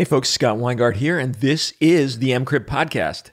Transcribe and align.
Hey 0.00 0.04
folks, 0.06 0.30
Scott 0.30 0.56
Weingart 0.56 0.96
here, 0.96 1.18
and 1.18 1.34
this 1.34 1.74
is 1.78 2.20
the 2.20 2.30
EMCrit 2.30 2.64
Podcast. 2.64 3.32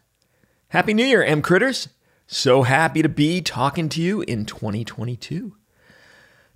Happy 0.68 0.94
New 0.94 1.06
Year, 1.06 1.26
EMCritters! 1.26 1.88
So 2.28 2.64
happy 2.64 3.02
to 3.02 3.08
be 3.08 3.40
talking 3.40 3.88
to 3.88 4.02
you 4.02 4.20
in 4.24 4.44
2022. 4.44 5.56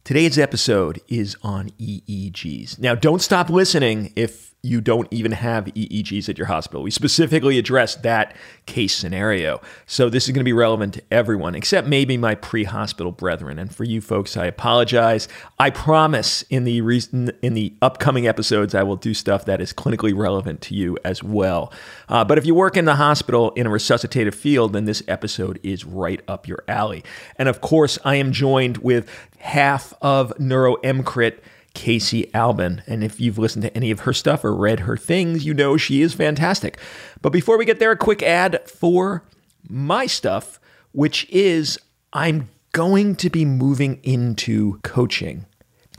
Today's 0.04 0.38
episode 0.38 1.00
is 1.08 1.38
on 1.44 1.70
EEGs. 1.80 2.78
Now, 2.78 2.94
don't 2.94 3.22
stop 3.22 3.50
listening 3.50 4.12
if 4.18 4.51
you 4.64 4.80
don't 4.80 5.08
even 5.10 5.32
have 5.32 5.66
EEGs 5.66 6.30
at 6.30 6.38
your 6.38 6.46
hospital. 6.46 6.84
We 6.84 6.92
specifically 6.92 7.58
address 7.58 7.96
that 7.96 8.36
case 8.68 8.96
scenario. 8.96 9.60
So 9.88 10.08
this 10.08 10.26
is 10.26 10.32
going 10.32 10.42
to 10.42 10.46
be 10.46 10.54
relevant 10.54 10.94
to 10.96 11.04
everyone, 11.10 11.56
except 11.56 11.88
maybe 11.88 12.16
my 12.16 12.36
pre 12.36 12.66
hospital 12.66 13.12
brethren. 13.12 13.58
And 13.58 13.74
for 13.74 13.86
you 13.86 14.02
folks, 14.02 14.38
I 14.38 14.46
apologize. 14.46 15.28
I 15.58 15.72
promise 15.72 16.44
in 16.44 16.66
the, 16.66 16.82
re- 16.82 17.02
in 17.12 17.54
the 17.56 17.74
upcoming 17.82 18.28
episodes, 18.28 18.76
I 18.76 18.84
will 18.84 18.98
do 18.98 19.16
stuff 19.16 19.46
that 19.46 19.62
is 19.62 19.74
clinically 19.74 20.16
relevant 20.16 20.62
to 20.62 20.76
you 20.76 20.96
as 21.04 21.24
well. 21.24 21.74
Uh, 22.08 22.24
but 22.24 22.38
if 22.38 22.46
you 22.46 22.54
work 22.54 22.78
in 22.78 22.86
the 22.86 22.96
hospital 22.96 23.52
in 23.52 23.66
a 23.66 23.70
resuscitative 23.72 24.36
field, 24.36 24.74
then 24.74 24.86
this 24.86 25.02
episode 25.08 25.60
is 25.64 25.86
right 25.86 26.22
up 26.28 26.48
your 26.48 26.64
alley. 26.68 27.04
And 27.38 27.50
of 27.50 27.62
course, 27.62 27.98
I 28.06 28.16
am 28.16 28.32
joined 28.32 28.78
with 28.78 29.10
half 29.40 29.96
of 30.04 30.32
NeuroEmcrit 30.38 31.40
Casey 31.74 32.34
Albin. 32.34 32.84
And 32.88 33.04
if 33.04 33.20
you've 33.20 33.38
listened 33.38 33.64
to 33.64 33.76
any 33.76 33.92
of 33.92 34.02
her 34.02 34.14
stuff 34.14 34.44
or 34.44 34.56
read 34.56 34.82
her 34.82 34.98
things, 34.98 35.46
you 35.46 35.54
know 35.54 35.78
she 35.78 36.02
is 36.02 36.14
fantastic. 36.14 36.78
But 37.22 37.32
before 37.32 37.58
we 37.58 37.66
get 37.66 37.80
there, 37.80 37.92
a 37.92 37.98
quick 37.98 38.22
ad 38.22 38.68
for 38.70 39.24
my 39.68 40.06
stuff, 40.06 40.60
which 40.92 41.30
is 41.30 41.80
I'm 42.14 42.50
going 42.72 43.16
to 43.18 43.30
be 43.30 43.46
moving 43.46 44.00
into 44.04 44.80
coaching. 44.84 45.46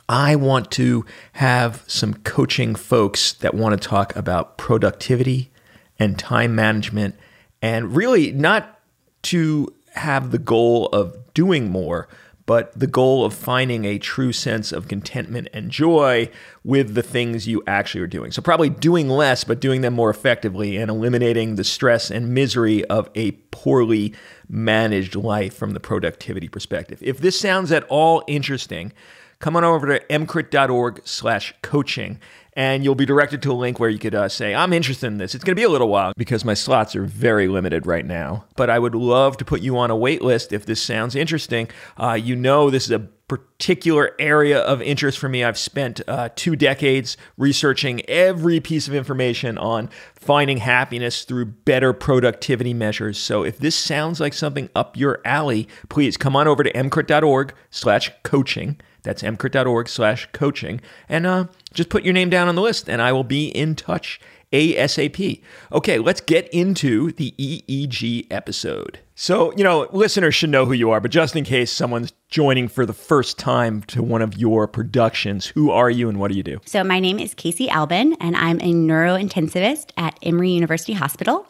I 0.09 0.37
want 0.37 0.71
to 0.73 1.07
have 1.33 1.85
some 1.87 2.15
coaching 2.15 2.75
folks 2.75 3.33
that 3.35 3.55
want 3.55 3.80
to 3.80 3.89
talk 3.89 4.15
about 4.16 4.59
productivity 4.59 5.51
and 5.99 6.19
time 6.19 6.55
management, 6.55 7.15
and 7.61 7.96
really 7.96 8.33
not 8.33 8.80
to 9.23 9.73
have 9.95 10.30
the 10.30 10.39
goal 10.39 10.89
of 10.89 11.33
doing 11.35 11.71
more, 11.71 12.09
but 12.46 12.73
the 12.79 12.87
goal 12.87 13.24
of 13.24 13.35
finding 13.35 13.85
a 13.85 13.98
true 13.98 14.32
sense 14.32 14.73
of 14.73 14.88
contentment 14.88 15.48
and 15.52 15.71
joy 15.71 16.29
with 16.65 16.95
the 16.95 17.02
things 17.02 17.46
you 17.46 17.62
actually 17.66 18.01
are 18.01 18.07
doing. 18.07 18.32
So, 18.32 18.43
probably 18.43 18.71
doing 18.71 19.09
less, 19.09 19.45
but 19.45 19.60
doing 19.60 19.80
them 19.80 19.95
more 19.95 20.10
effectively 20.10 20.76
and 20.76 20.90
eliminating 20.90 21.57
the 21.57 21.65
stress 21.65 22.10
and 22.10 22.34
misery 22.34 22.84
of 22.87 23.10
a 23.15 23.32
poorly 23.51 24.15
managed 24.49 25.15
life 25.15 25.54
from 25.54 25.73
the 25.73 25.80
productivity 25.80 26.49
perspective. 26.49 26.99
If 27.02 27.18
this 27.18 27.38
sounds 27.38 27.71
at 27.73 27.84
all 27.84 28.23
interesting, 28.26 28.93
come 29.38 29.56
on 29.56 29.65
over 29.65 29.99
to 29.99 30.04
emcrit.org 30.06 31.02
slash 31.04 31.54
coaching 31.62 32.18
and 32.55 32.85
you'll 32.85 32.95
be 32.95 33.07
directed 33.07 33.43
to 33.43 33.53
a 33.53 33.55
link 33.55 33.81
where 33.81 33.89
you 33.89 33.99
could 33.99 34.15
uh, 34.15 34.29
say, 34.29 34.55
I'm 34.55 34.73
interested 34.73 35.07
in 35.07 35.19
this. 35.19 35.35
It's 35.35 35.45
going 35.45 35.57
to 35.57 35.61
be 35.61 35.65
a 35.65 35.71
little 35.71 35.89
while 35.89 36.13
because 36.17 36.45
my 36.45 36.55
slots 36.55 36.95
are 36.95 37.05
very 37.05 37.49
limited 37.49 37.87
right 37.87 38.05
now. 38.05 38.45
But 38.57 38.69
I 38.69 38.79
would 38.79 38.95
love 38.95 39.37
to 39.39 39.45
put 39.45 39.63
you 39.63 39.79
on 39.79 39.91
a 39.91 39.97
wait 39.97 40.23
list 40.23 40.53
if 40.53 40.67
this 40.67 40.83
sounds 40.83 41.17
interesting. 41.17 41.69
Uh, 41.97 42.13
you 42.13 42.37
know, 42.37 42.69
this 42.69 42.85
is 42.85 42.91
a 42.91 43.09
particular 43.29 44.15
area 44.19 44.61
of 44.61 44.83
interest 44.83 45.19
for 45.19 45.27
me. 45.27 45.43
I've 45.43 45.57
spent 45.57 46.03
uh, 46.07 46.29
two 46.37 46.55
decades 46.55 47.17
researching 47.39 48.03
every 48.07 48.61
piece 48.61 48.89
of 48.89 48.95
information 48.95 49.57
on 49.57 49.89
finding 50.15 50.59
happiness 50.59 51.25
through 51.25 51.47
better 51.47 51.95
productivity 51.95 52.75
measures. 52.75 53.17
So 53.17 53.43
if 53.43 53.57
this 53.57 53.75
sounds 53.75 54.21
like 54.21 54.35
something 54.35 54.69
up 54.77 54.99
your 54.99 55.23
alley, 55.25 55.67
please 55.89 56.19
come 56.19 56.37
on 56.37 56.47
over 56.47 56.63
to 56.63 56.73
emcrit.org 56.73 57.55
slash 57.71 58.13
coaching 58.23 58.79
that's 59.03 59.23
emcrit.org 59.23 59.89
slash 59.89 60.29
coaching. 60.33 60.81
And 61.09 61.27
uh, 61.27 61.47
just 61.73 61.89
put 61.89 62.05
your 62.05 62.15
name 62.15 62.31
down 62.31 62.49
on 62.49 62.55
the 62.55 62.63
list 62.63 62.89
and 62.89 63.03
I 63.03 63.13
will 63.13 63.25
be 63.25 63.49
in 63.49 63.75
touch 63.75 64.21
ASAP. 64.53 65.43
Okay, 65.72 65.99
let's 65.99 66.21
get 66.21 66.49
into 66.49 67.12
the 67.12 67.34
EEG 67.39 68.27
episode. 68.31 69.00
So, 69.15 69.53
you 69.56 69.65
know, 69.65 69.89
listeners 69.93 70.34
should 70.34 70.50
know 70.50 70.67
who 70.67 70.73
you 70.73 70.91
are, 70.91 71.00
but 71.00 71.11
just 71.11 71.37
in 71.37 71.45
case 71.45 71.71
someone's 71.71 72.12
joining 72.29 72.69
for 72.69 72.85
the 72.85 72.93
first 72.93 73.39
time 73.39 73.83
to 73.85 74.03
one 74.03 74.23
of 74.23 74.37
your 74.37 74.67
productions, 74.67 75.47
who 75.47 75.71
are 75.71 75.91
you 75.91 76.09
and 76.09 76.19
what 76.19 76.31
do 76.31 76.37
you 76.37 76.43
do? 76.43 76.61
So, 76.67 76.83
my 76.83 76.99
name 76.99 77.19
is 77.19 77.35
Casey 77.35 77.69
Albin, 77.69 78.15
and 78.21 78.37
I'm 78.37 78.59
a 78.61 78.73
neurointensivist 78.73 79.91
at 79.97 80.19
Emory 80.23 80.51
University 80.51 80.95
Hospital 80.95 81.47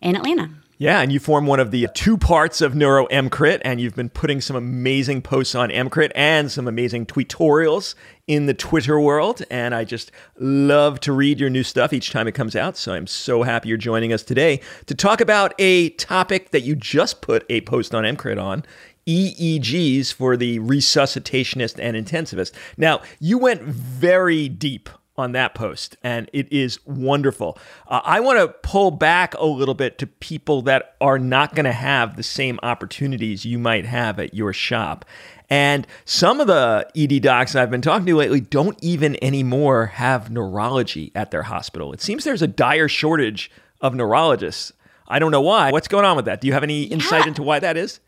in 0.00 0.16
Atlanta. 0.16 0.50
Yeah, 0.82 1.00
and 1.00 1.12
you 1.12 1.20
form 1.20 1.46
one 1.46 1.60
of 1.60 1.70
the 1.70 1.86
two 1.94 2.18
parts 2.18 2.60
of 2.60 2.72
NeuroEmcrit, 2.72 3.60
and 3.64 3.80
you've 3.80 3.94
been 3.94 4.08
putting 4.08 4.40
some 4.40 4.56
amazing 4.56 5.22
posts 5.22 5.54
on 5.54 5.68
Emcrit 5.68 6.10
and 6.16 6.50
some 6.50 6.66
amazing 6.66 7.06
tweetorials 7.06 7.94
in 8.26 8.46
the 8.46 8.54
Twitter 8.54 8.98
world. 8.98 9.44
And 9.48 9.76
I 9.76 9.84
just 9.84 10.10
love 10.40 10.98
to 11.02 11.12
read 11.12 11.38
your 11.38 11.50
new 11.50 11.62
stuff 11.62 11.92
each 11.92 12.10
time 12.10 12.26
it 12.26 12.32
comes 12.32 12.56
out. 12.56 12.76
So 12.76 12.94
I'm 12.94 13.06
so 13.06 13.44
happy 13.44 13.68
you're 13.68 13.78
joining 13.78 14.12
us 14.12 14.24
today 14.24 14.60
to 14.86 14.94
talk 14.96 15.20
about 15.20 15.54
a 15.60 15.90
topic 15.90 16.50
that 16.50 16.62
you 16.62 16.74
just 16.74 17.20
put 17.20 17.46
a 17.48 17.60
post 17.60 17.94
on 17.94 18.02
Emcrit 18.02 18.42
on. 18.42 18.64
EEGs 19.06 20.12
for 20.12 20.36
the 20.36 20.58
resuscitationist 20.58 21.78
and 21.78 21.96
intensivist. 21.96 22.50
Now, 22.76 23.02
you 23.20 23.38
went 23.38 23.62
very 23.62 24.48
deep 24.48 24.88
on 25.22 25.32
that 25.32 25.54
post, 25.54 25.96
and 26.02 26.28
it 26.32 26.52
is 26.52 26.84
wonderful. 26.84 27.58
Uh, 27.88 28.00
I 28.04 28.20
want 28.20 28.38
to 28.38 28.48
pull 28.48 28.90
back 28.90 29.34
a 29.34 29.46
little 29.46 29.74
bit 29.74 29.98
to 29.98 30.06
people 30.06 30.62
that 30.62 30.96
are 31.00 31.18
not 31.18 31.54
going 31.54 31.64
to 31.64 31.72
have 31.72 32.16
the 32.16 32.22
same 32.22 32.58
opportunities 32.62 33.44
you 33.44 33.58
might 33.58 33.86
have 33.86 34.18
at 34.18 34.34
your 34.34 34.52
shop. 34.52 35.04
And 35.48 35.86
some 36.04 36.40
of 36.40 36.46
the 36.46 36.88
ED 36.96 37.22
docs 37.22 37.54
I've 37.54 37.70
been 37.70 37.82
talking 37.82 38.06
to 38.06 38.16
lately 38.16 38.40
don't 38.40 38.78
even 38.82 39.22
anymore 39.22 39.86
have 39.86 40.30
neurology 40.30 41.12
at 41.14 41.30
their 41.30 41.42
hospital. 41.42 41.92
It 41.92 42.00
seems 42.00 42.24
there's 42.24 42.42
a 42.42 42.46
dire 42.46 42.88
shortage 42.88 43.50
of 43.80 43.94
neurologists. 43.94 44.72
I 45.08 45.18
don't 45.18 45.30
know 45.30 45.42
why. 45.42 45.70
What's 45.70 45.88
going 45.88 46.04
on 46.04 46.16
with 46.16 46.24
that? 46.24 46.40
Do 46.40 46.46
you 46.46 46.54
have 46.54 46.62
any 46.62 46.84
yeah. 46.84 46.94
insight 46.94 47.26
into 47.26 47.42
why 47.42 47.58
that 47.58 47.76
is? 47.76 48.00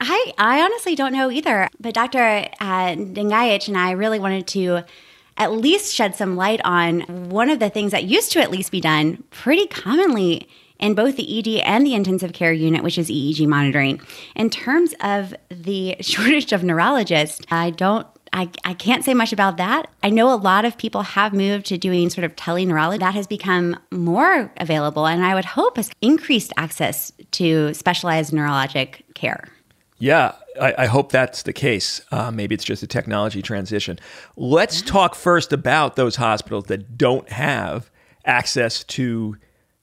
I, 0.00 0.32
I 0.38 0.62
honestly 0.62 0.94
don't 0.94 1.12
know 1.12 1.30
either. 1.30 1.68
But 1.78 1.94
Dr. 1.94 2.18
Uh, 2.60 2.94
Dengayich 2.96 3.68
and 3.68 3.76
I 3.76 3.92
really 3.92 4.18
wanted 4.18 4.46
to 4.48 4.82
at 5.40 5.52
least 5.52 5.92
shed 5.92 6.14
some 6.14 6.36
light 6.36 6.60
on 6.64 7.00
one 7.30 7.48
of 7.48 7.58
the 7.58 7.70
things 7.70 7.92
that 7.92 8.04
used 8.04 8.30
to 8.32 8.40
at 8.40 8.50
least 8.50 8.70
be 8.70 8.80
done 8.80 9.24
pretty 9.30 9.66
commonly 9.66 10.46
in 10.78 10.94
both 10.94 11.16
the 11.16 11.38
ED 11.38 11.62
and 11.62 11.84
the 11.84 11.94
intensive 11.94 12.34
care 12.34 12.52
unit, 12.52 12.82
which 12.84 12.98
is 12.98 13.08
EEG 13.08 13.46
monitoring. 13.46 14.00
In 14.36 14.50
terms 14.50 14.94
of 15.00 15.34
the 15.48 15.96
shortage 16.00 16.52
of 16.52 16.62
neurologists, 16.62 17.44
I 17.50 17.70
don't 17.70 18.06
I, 18.32 18.48
I 18.64 18.74
can't 18.74 19.04
say 19.04 19.12
much 19.12 19.32
about 19.32 19.56
that. 19.56 19.90
I 20.04 20.10
know 20.10 20.32
a 20.32 20.36
lot 20.36 20.64
of 20.64 20.78
people 20.78 21.02
have 21.02 21.32
moved 21.32 21.66
to 21.66 21.76
doing 21.76 22.10
sort 22.10 22.24
of 22.24 22.36
teleneurology. 22.36 23.00
That 23.00 23.14
has 23.14 23.26
become 23.26 23.76
more 23.90 24.52
available, 24.56 25.04
and 25.08 25.24
I 25.24 25.34
would 25.34 25.44
hope 25.44 25.78
has 25.78 25.90
increased 26.00 26.52
access 26.56 27.12
to 27.32 27.74
specialized 27.74 28.32
neurologic 28.32 29.02
care. 29.14 29.48
Yeah, 30.00 30.32
I, 30.60 30.74
I, 30.78 30.86
hope 30.86 31.12
that's 31.12 31.42
the 31.42 31.52
case. 31.52 32.00
Uh, 32.10 32.30
maybe 32.30 32.54
it's 32.54 32.64
just 32.64 32.82
a 32.82 32.86
technology 32.86 33.42
transition. 33.42 33.98
Let's 34.34 34.80
talk 34.80 35.14
first 35.14 35.52
about 35.52 35.96
those 35.96 36.16
hospitals 36.16 36.64
that 36.64 36.96
don't 36.96 37.28
have 37.28 37.90
access 38.24 38.82
to 38.84 39.36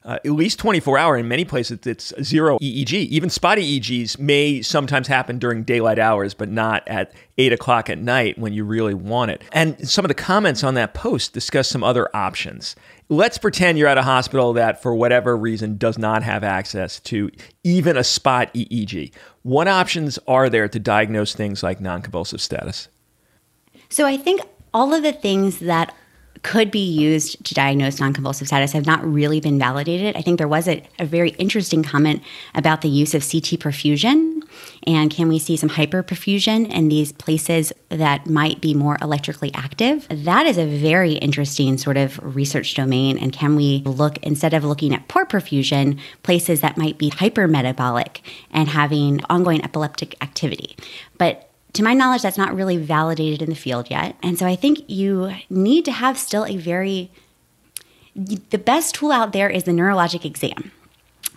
uh, 0.07 0.17
at 0.23 0.31
least 0.31 0.57
24 0.57 0.97
hour. 0.97 1.17
In 1.17 1.27
many 1.27 1.43
places, 1.43 1.79
it's 1.85 2.13
zero 2.23 2.57
EEG. 2.59 2.93
Even 2.93 3.29
spotty 3.29 3.79
EEGs 3.79 4.17
may 4.17 4.61
sometimes 4.61 5.07
happen 5.07 5.37
during 5.37 5.63
daylight 5.63 5.99
hours, 5.99 6.33
but 6.33 6.49
not 6.49 6.87
at 6.87 7.11
8 7.37 7.51
o'clock 7.51 7.89
at 7.89 7.99
night 7.99 8.39
when 8.39 8.53
you 8.53 8.63
really 8.63 8.93
want 8.93 9.31
it. 9.31 9.43
And 9.51 9.87
some 9.87 10.05
of 10.05 10.09
the 10.09 10.15
comments 10.15 10.63
on 10.63 10.75
that 10.75 10.93
post 10.93 11.33
discuss 11.33 11.67
some 11.67 11.83
other 11.83 12.09
options. 12.15 12.75
Let's 13.09 13.37
pretend 13.37 13.77
you're 13.77 13.89
at 13.89 13.97
a 13.97 14.03
hospital 14.03 14.53
that, 14.53 14.81
for 14.81 14.95
whatever 14.95 15.35
reason, 15.35 15.77
does 15.77 15.97
not 15.97 16.23
have 16.23 16.43
access 16.43 17.01
to 17.01 17.29
even 17.65 17.97
a 17.97 18.03
spot 18.03 18.53
EEG. 18.53 19.13
What 19.47 19.69
options 19.69 20.19
are 20.27 20.49
there 20.49 20.67
to 20.67 20.77
diagnose 20.77 21.33
things 21.33 21.63
like 21.63 21.79
non 21.79 22.01
convulsive 22.01 22.41
status? 22.41 22.89
So 23.87 24.05
I 24.05 24.17
think 24.17 24.41
all 24.73 24.93
of 24.93 25.03
the 25.03 25.13
things 25.13 25.59
that 25.59 25.95
could 26.43 26.69
be 26.69 26.85
used 26.85 27.45
to 27.45 27.53
diagnose 27.53 28.01
non-convulsive 28.01 28.47
status 28.47 28.73
have 28.73 28.85
not 28.85 29.01
really 29.05 29.39
been 29.39 29.57
validated. 29.57 30.17
I 30.17 30.21
think 30.21 30.37
there 30.37 30.49
was 30.49 30.67
a, 30.67 30.83
a, 30.99 31.05
very 31.05 31.29
interesting 31.31 31.81
comment 31.81 32.21
about 32.55 32.81
the 32.81 32.89
use 32.89 33.15
of 33.15 33.21
CT 33.21 33.57
perfusion 33.59 34.26
and 34.85 35.11
can 35.11 35.27
we 35.27 35.39
see 35.39 35.57
some 35.57 35.69
hyperperfusion 35.69 36.71
in 36.71 36.87
these 36.87 37.11
places 37.11 37.73
that 37.89 38.27
might 38.27 38.61
be 38.61 38.73
more 38.73 38.97
electrically 39.01 39.51
active? 39.53 40.07
That 40.09 40.45
is 40.45 40.57
a 40.57 40.65
very 40.65 41.13
interesting 41.13 41.77
sort 41.77 41.97
of 41.97 42.19
research 42.35 42.73
domain. 42.73 43.17
And 43.17 43.33
can 43.33 43.55
we 43.55 43.81
look, 43.85 44.17
instead 44.19 44.53
of 44.53 44.63
looking 44.63 44.93
at 44.93 45.07
poor 45.07 45.25
perfusion, 45.25 45.99
places 46.23 46.61
that 46.61 46.77
might 46.77 46.97
be 46.97 47.09
hypermetabolic 47.09 48.21
and 48.51 48.69
having 48.69 49.21
ongoing 49.29 49.63
epileptic 49.63 50.15
activity? 50.21 50.77
But 51.17 51.49
to 51.73 51.83
my 51.83 51.93
knowledge, 51.93 52.21
that's 52.21 52.37
not 52.37 52.55
really 52.55 52.77
validated 52.77 53.41
in 53.41 53.49
the 53.49 53.55
field 53.55 53.89
yet. 53.89 54.15
And 54.23 54.39
so 54.39 54.45
I 54.45 54.55
think 54.55 54.89
you 54.89 55.33
need 55.49 55.85
to 55.85 55.91
have 55.91 56.17
still 56.17 56.45
a 56.45 56.57
very, 56.57 57.11
the 58.15 58.57
best 58.57 58.95
tool 58.95 59.11
out 59.11 59.31
there 59.33 59.49
is 59.49 59.65
the 59.65 59.71
neurologic 59.71 60.25
exam. 60.25 60.71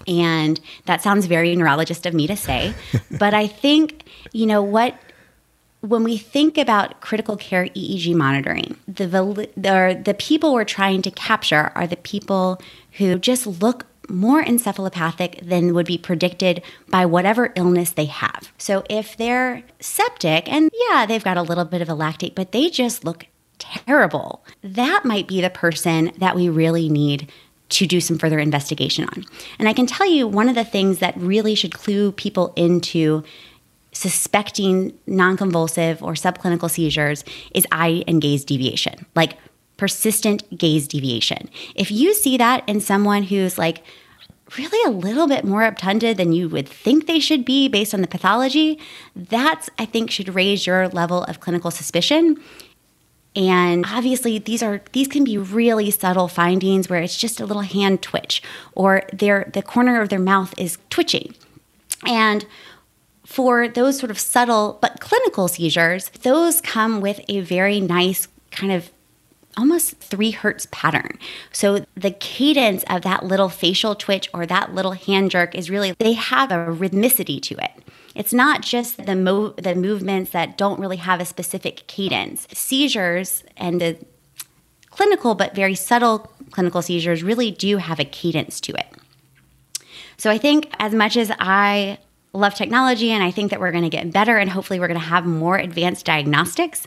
And 0.07 0.61
that 0.87 1.03
sounds 1.03 1.27
very 1.27 1.55
neurologist 1.55 2.07
of 2.07 2.15
me 2.15 2.27
to 2.27 2.37
say, 2.37 2.75
but 3.11 3.35
I 3.35 3.47
think, 3.47 4.05
you 4.33 4.47
know, 4.47 4.63
what 4.63 4.99
when 5.81 6.05
we 6.05 6.19
think 6.19 6.59
about 6.59 7.01
critical 7.01 7.37
care 7.37 7.65
EEG 7.67 8.15
monitoring, 8.15 8.77
the, 8.87 9.07
the, 9.57 10.01
the 10.05 10.15
people 10.15 10.53
we're 10.53 10.65
trying 10.65 11.01
to 11.03 11.11
capture 11.11 11.73
are 11.75 11.87
the 11.87 11.97
people 11.97 12.61
who 12.93 13.19
just 13.19 13.47
look 13.47 13.87
more 14.11 14.43
encephalopathic 14.43 15.41
than 15.47 15.73
would 15.73 15.87
be 15.87 15.97
predicted 15.97 16.63
by 16.89 17.07
whatever 17.07 17.53
illness 17.55 17.93
they 17.93 18.07
have. 18.07 18.53
So 18.59 18.85
if 18.91 19.17
they're 19.17 19.63
septic 19.79 20.53
and 20.53 20.71
yeah, 20.89 21.07
they've 21.07 21.25
got 21.25 21.37
a 21.37 21.43
little 21.43 21.65
bit 21.65 21.81
of 21.81 21.89
a 21.89 21.95
lactate, 21.95 22.35
but 22.35 22.53
they 22.53 22.69
just 22.69 23.05
look 23.05 23.27
terrible, 23.59 24.45
that 24.63 25.05
might 25.05 25.29
be 25.29 25.41
the 25.41 25.51
person 25.51 26.13
that 26.19 26.35
we 26.35 26.49
really 26.49 26.89
need 26.89 27.31
to 27.71 27.87
do 27.87 28.01
some 28.01 28.19
further 28.19 28.39
investigation 28.39 29.05
on. 29.05 29.25
And 29.59 29.69
I 29.69 29.73
can 29.73 29.87
tell 29.87 30.09
you 30.09 30.29
one 30.29 30.49
of 30.49 30.55
the 30.55 30.65
things 30.65 30.99
that 30.99 31.17
really 31.17 31.55
should 31.55 31.73
clue 31.73 32.13
people 32.13 32.53
into 32.57 33.25
suspecting 33.93 34.97
non-convulsive 35.07 36.03
or 36.03 36.13
subclinical 36.13 36.71
seizures 36.71 37.25
is 37.55 37.67
eye 37.73 38.05
and 38.07 38.21
gaze 38.21 38.45
deviation. 38.45 39.07
Like 39.15 39.37
persistent 39.77 40.59
gaze 40.59 40.87
deviation. 40.87 41.49
If 41.75 41.91
you 41.91 42.13
see 42.15 42.37
that 42.37 42.69
in 42.69 42.81
someone 42.81 43.23
who's 43.23 43.57
like 43.57 43.83
really 44.59 44.93
a 44.93 44.97
little 44.97 45.27
bit 45.27 45.45
more 45.45 45.65
obtunded 45.65 46.17
than 46.17 46.33
you 46.33 46.49
would 46.49 46.69
think 46.69 47.07
they 47.07 47.21
should 47.21 47.45
be 47.45 47.69
based 47.69 47.95
on 47.95 48.01
the 48.01 48.09
pathology, 48.09 48.79
that's, 49.15 49.71
I 49.79 49.85
think, 49.87 50.11
should 50.11 50.35
raise 50.35 50.67
your 50.67 50.89
level 50.89 51.25
of 51.25 51.41
clinical 51.41 51.71
suspicion. 51.71 52.37
And 53.37 53.87
obviously, 53.87 54.39
these 54.39 54.63
are 54.63 54.83
these 54.93 55.07
can 55.07 55.23
be 55.25 55.39
really 55.39 55.91
subtle 55.91 56.27
findings 56.27 56.89
where 56.89 57.01
it's 57.01 57.17
just 57.17 57.41
a 57.41 57.47
little 57.47 57.63
hand 57.63 58.03
twitch 58.03 58.43
or 58.75 59.03
their 59.13 59.51
the 59.55 59.63
corner 59.63 60.01
of 60.01 60.09
their 60.09 60.19
mouth 60.19 60.53
is 60.59 60.79
twitching. 60.91 61.35
And 62.07 62.45
for 63.25 63.69
those 63.69 63.99
sort 63.99 64.11
of 64.11 64.19
subtle 64.19 64.79
but 64.81 65.01
clinical 65.01 65.47
seizures, 65.47 66.09
those 66.23 66.61
come 66.61 67.01
with 67.01 67.21
a 67.29 67.41
very 67.41 67.79
nice 67.79 68.27
kind 68.51 68.73
of 68.73 68.91
almost 69.57 69.99
three 69.99 70.33
hertz 70.33 70.67
pattern. 70.73 71.19
So 71.53 71.85
the 71.95 72.11
cadence 72.11 72.85
of 72.89 73.03
that 73.03 73.25
little 73.25 73.49
facial 73.49 73.95
twitch 73.95 74.29
or 74.33 74.47
that 74.47 74.75
little 74.75 74.93
hand 74.93 75.31
jerk 75.31 75.55
is 75.55 75.71
really, 75.71 75.93
they 75.99 76.15
have 76.15 76.51
a 76.51 76.67
rhythmicity 76.67 77.41
to 77.43 77.55
it. 77.63 77.71
It's 78.15 78.33
not 78.33 78.63
just 78.63 79.07
the 79.07 79.15
mo- 79.15 79.55
the 79.57 79.75
movements 79.75 80.31
that 80.33 80.59
don't 80.59 80.81
really 80.81 80.97
have 80.97 81.21
a 81.21 81.25
specific 81.25 81.87
cadence. 81.87 82.47
Seizures 82.53 83.45
and 83.57 83.81
the 83.81 83.99
clinical 84.91 85.35
but 85.35 85.55
very 85.55 85.75
subtle 85.75 86.31
clinical 86.51 86.83
seizures 86.83 87.23
really 87.23 87.51
do 87.51 87.77
have 87.77 88.01
a 88.01 88.05
cadence 88.05 88.61
to 88.63 88.73
it. 88.73 88.87
So 90.17 90.31
I 90.31 90.39
think 90.39 90.73
as 90.79 90.93
much 90.93 91.17
as 91.17 91.33
I 91.39 91.99
love 92.33 92.55
technology 92.55 93.11
and 93.11 93.23
I 93.23 93.31
think 93.31 93.51
that 93.51 93.61
we're 93.61 93.71
going 93.71 93.85
to 93.85 93.91
get 93.91 94.13
better 94.13 94.37
and 94.37 94.51
hopefully 94.51 94.79
we're 94.79 94.89
going 94.89 95.01
to 95.01 95.07
have 95.07 95.25
more 95.25 95.57
advanced 95.57 96.05
diagnostics, 96.05 96.87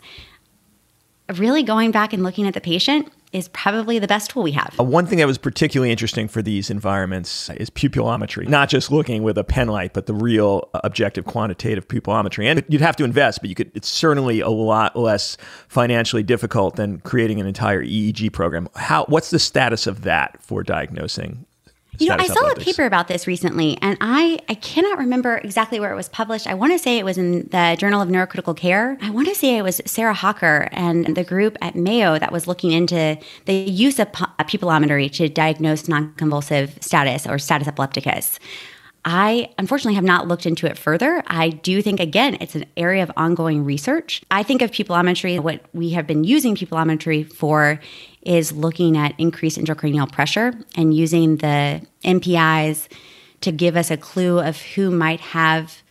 really 1.38 1.64
going 1.64 1.92
back 1.92 2.14
and 2.14 2.24
looking 2.24 2.48
at 2.48 2.54
the 2.54 2.62
patient 2.62 3.12
is 3.33 3.47
probably 3.50 4.00
the 4.00 4.07
best 4.07 4.30
tool 4.30 4.44
we 4.44 4.51
have. 4.51 4.74
Uh, 4.80 4.83
one 4.83 5.06
thing 5.06 5.18
that 5.18 5.27
was 5.27 5.38
particularly 5.38 5.91
interesting 5.91 6.27
for 6.27 6.41
these 6.41 6.69
environments 6.69 7.50
is 7.51 7.69
pupillometry, 7.69 8.47
not 8.47 8.69
just 8.69 8.91
looking 8.91 9.24
with 9.24 9.38
a 9.38 9.44
pen 9.44 9.68
light, 9.68 9.94
but 9.94 10.06
the 10.06 10.13
real 10.13 10.69
uh, 10.74 10.81
objective 10.83 11.25
quantitative 11.25 11.88
pupillometry. 11.88 12.45
And 12.45 12.63
you'd 12.69 12.81
have 12.81 12.95
to 12.97 13.03
invest, 13.03 13.41
but 13.41 13.50
you 13.50 13.56
could 13.56 13.71
it's 13.74 13.89
certainly 13.89 14.39
a 14.39 14.50
lot 14.50 14.95
less 14.95 15.38
financially 15.68 16.24
difficult 16.24 16.75
than 16.75 17.00
creating 17.00 17.41
an 17.41 17.47
entire 17.47 17.83
EEG 17.83 18.31
program. 18.31 18.69
How 18.75 19.06
what's 19.06 19.31
the 19.31 19.39
status 19.39 19.88
of 19.88 20.03
that 20.03 20.41
for 20.41 20.63
diagnosing 20.63 21.45
you 22.00 22.07
know, 22.07 22.16
I 22.18 22.28
saw 22.28 22.50
a 22.50 22.56
paper 22.56 22.86
about 22.86 23.07
this 23.07 23.28
recently, 23.28 23.78
and 23.81 23.98
I, 24.01 24.40
I 24.50 24.56
cannot 24.56 24.98
remember 24.98 25.38
exactly 25.38 25.80
where 25.80 25.92
it 25.92 25.95
was 25.95 26.10
published. 26.10 26.48
I 26.48 26.54
want 26.54 26.74
to 26.74 26.80
say 26.80 26.98
it 26.98 27.06
was 27.06 27.18
in 27.18 27.48
the 27.50 27.75
Journal 27.80 28.01
of 28.01 28.10
Neurocritical 28.10 28.57
Care. 28.57 28.98
I 29.01 29.10
want 29.10 29.28
to 29.28 29.36
say 29.36 29.57
it 29.57 29.62
was 29.62 29.81
Sara 29.86 30.13
Hocker 30.13 30.69
and 30.72 31.16
the 31.16 31.24
group 31.24 31.57
at 31.62 31.75
Mayo 31.75 32.18
that 32.18 32.31
was 32.31 32.48
looking 32.48 32.72
into 32.72 33.18
the 33.45 33.54
use 33.54 34.00
of 34.00 34.12
pupillometry 34.12 35.12
to 35.13 35.30
diagnose 35.30 35.88
non-convulsive 35.88 36.78
status 36.81 37.28
or 37.28 37.38
status 37.38 37.68
epilepticus. 37.68 38.40
I 39.06 39.50
unfortunately 39.58 39.96
have 39.96 40.04
not 40.04 40.28
looked 40.28 40.46
into 40.46 40.66
it 40.66 40.78
further. 40.78 41.24
I 41.28 41.50
do 41.50 41.82
think, 41.82 42.00
again, 42.00 42.38
it's 42.40 42.56
an 42.56 42.66
area 42.78 43.04
of 43.04 43.12
ongoing 43.18 43.66
research. 43.66 44.22
I 44.32 44.44
think 44.44 44.62
of 44.62 44.72
pupillometry, 44.72 45.40
what 45.40 45.62
we 45.74 45.90
have 45.90 46.08
been 46.08 46.24
using 46.24 46.56
pupillometry 46.56 47.30
for 47.32 47.80
is 48.22 48.54
looking 48.54 48.96
at 48.96 49.14
increased 49.18 49.58
intracranial 49.58 50.10
pressure 50.10 50.54
and 50.76 50.94
using 50.94 51.38
the 51.38 51.86
NPis 52.06 52.88
to 53.42 53.52
give 53.52 53.76
us 53.76 53.92
a 53.92 53.98
clue 53.98 54.40
of 54.40 54.62
who 54.62 54.90
might 54.90 55.20
have 55.20 55.84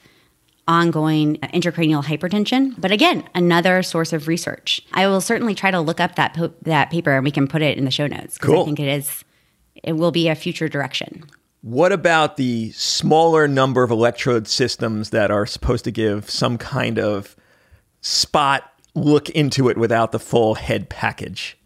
ongoing 0.67 1.37
intracranial 1.37 2.05
hypertension. 2.05 2.75
But 2.79 2.93
again, 2.93 3.29
another 3.35 3.82
source 3.82 4.12
of 4.12 4.29
research. 4.29 4.81
I 4.93 5.06
will 5.06 5.20
certainly 5.20 5.55
try 5.55 5.70
to 5.70 5.81
look 5.81 6.00
up 6.00 6.14
that 6.14 6.35
po- 6.35 6.55
that 6.62 6.91
paper 6.91 7.12
and 7.12 7.25
we 7.25 7.31
can 7.31 7.49
put 7.49 7.62
it 7.62 7.76
in 7.76 7.85
the 7.85 7.91
show 7.91 8.06
notes 8.06 8.38
because 8.38 8.50
cool. 8.50 8.62
I 8.62 8.64
think 8.64 8.81
it 8.81 8.88
is 8.88 9.25
it 9.82 9.94
will 9.94 10.12
be 10.12 10.29
a 10.29 10.35
future 10.35 10.69
direction. 10.69 11.25
What 11.62 11.93
about 11.93 12.37
the 12.37 12.73
smaller 12.73 13.47
number 13.47 13.85
of 13.85 13.91
electrode 13.93 14.49
systems 14.49 15.11
that 15.11 15.31
are 15.31 15.47
supposed 15.47 15.85
to 15.85 15.93
give 15.93 16.29
some 16.29 16.59
kind 16.59 16.99
of 16.99 17.37
spot 18.00 18.64
look 18.94 19.31
into 19.31 19.69
it 19.69 19.79
without 19.79 20.11
the 20.11 20.19
full 20.19 20.56
head 20.56 20.88
package? 20.88 21.56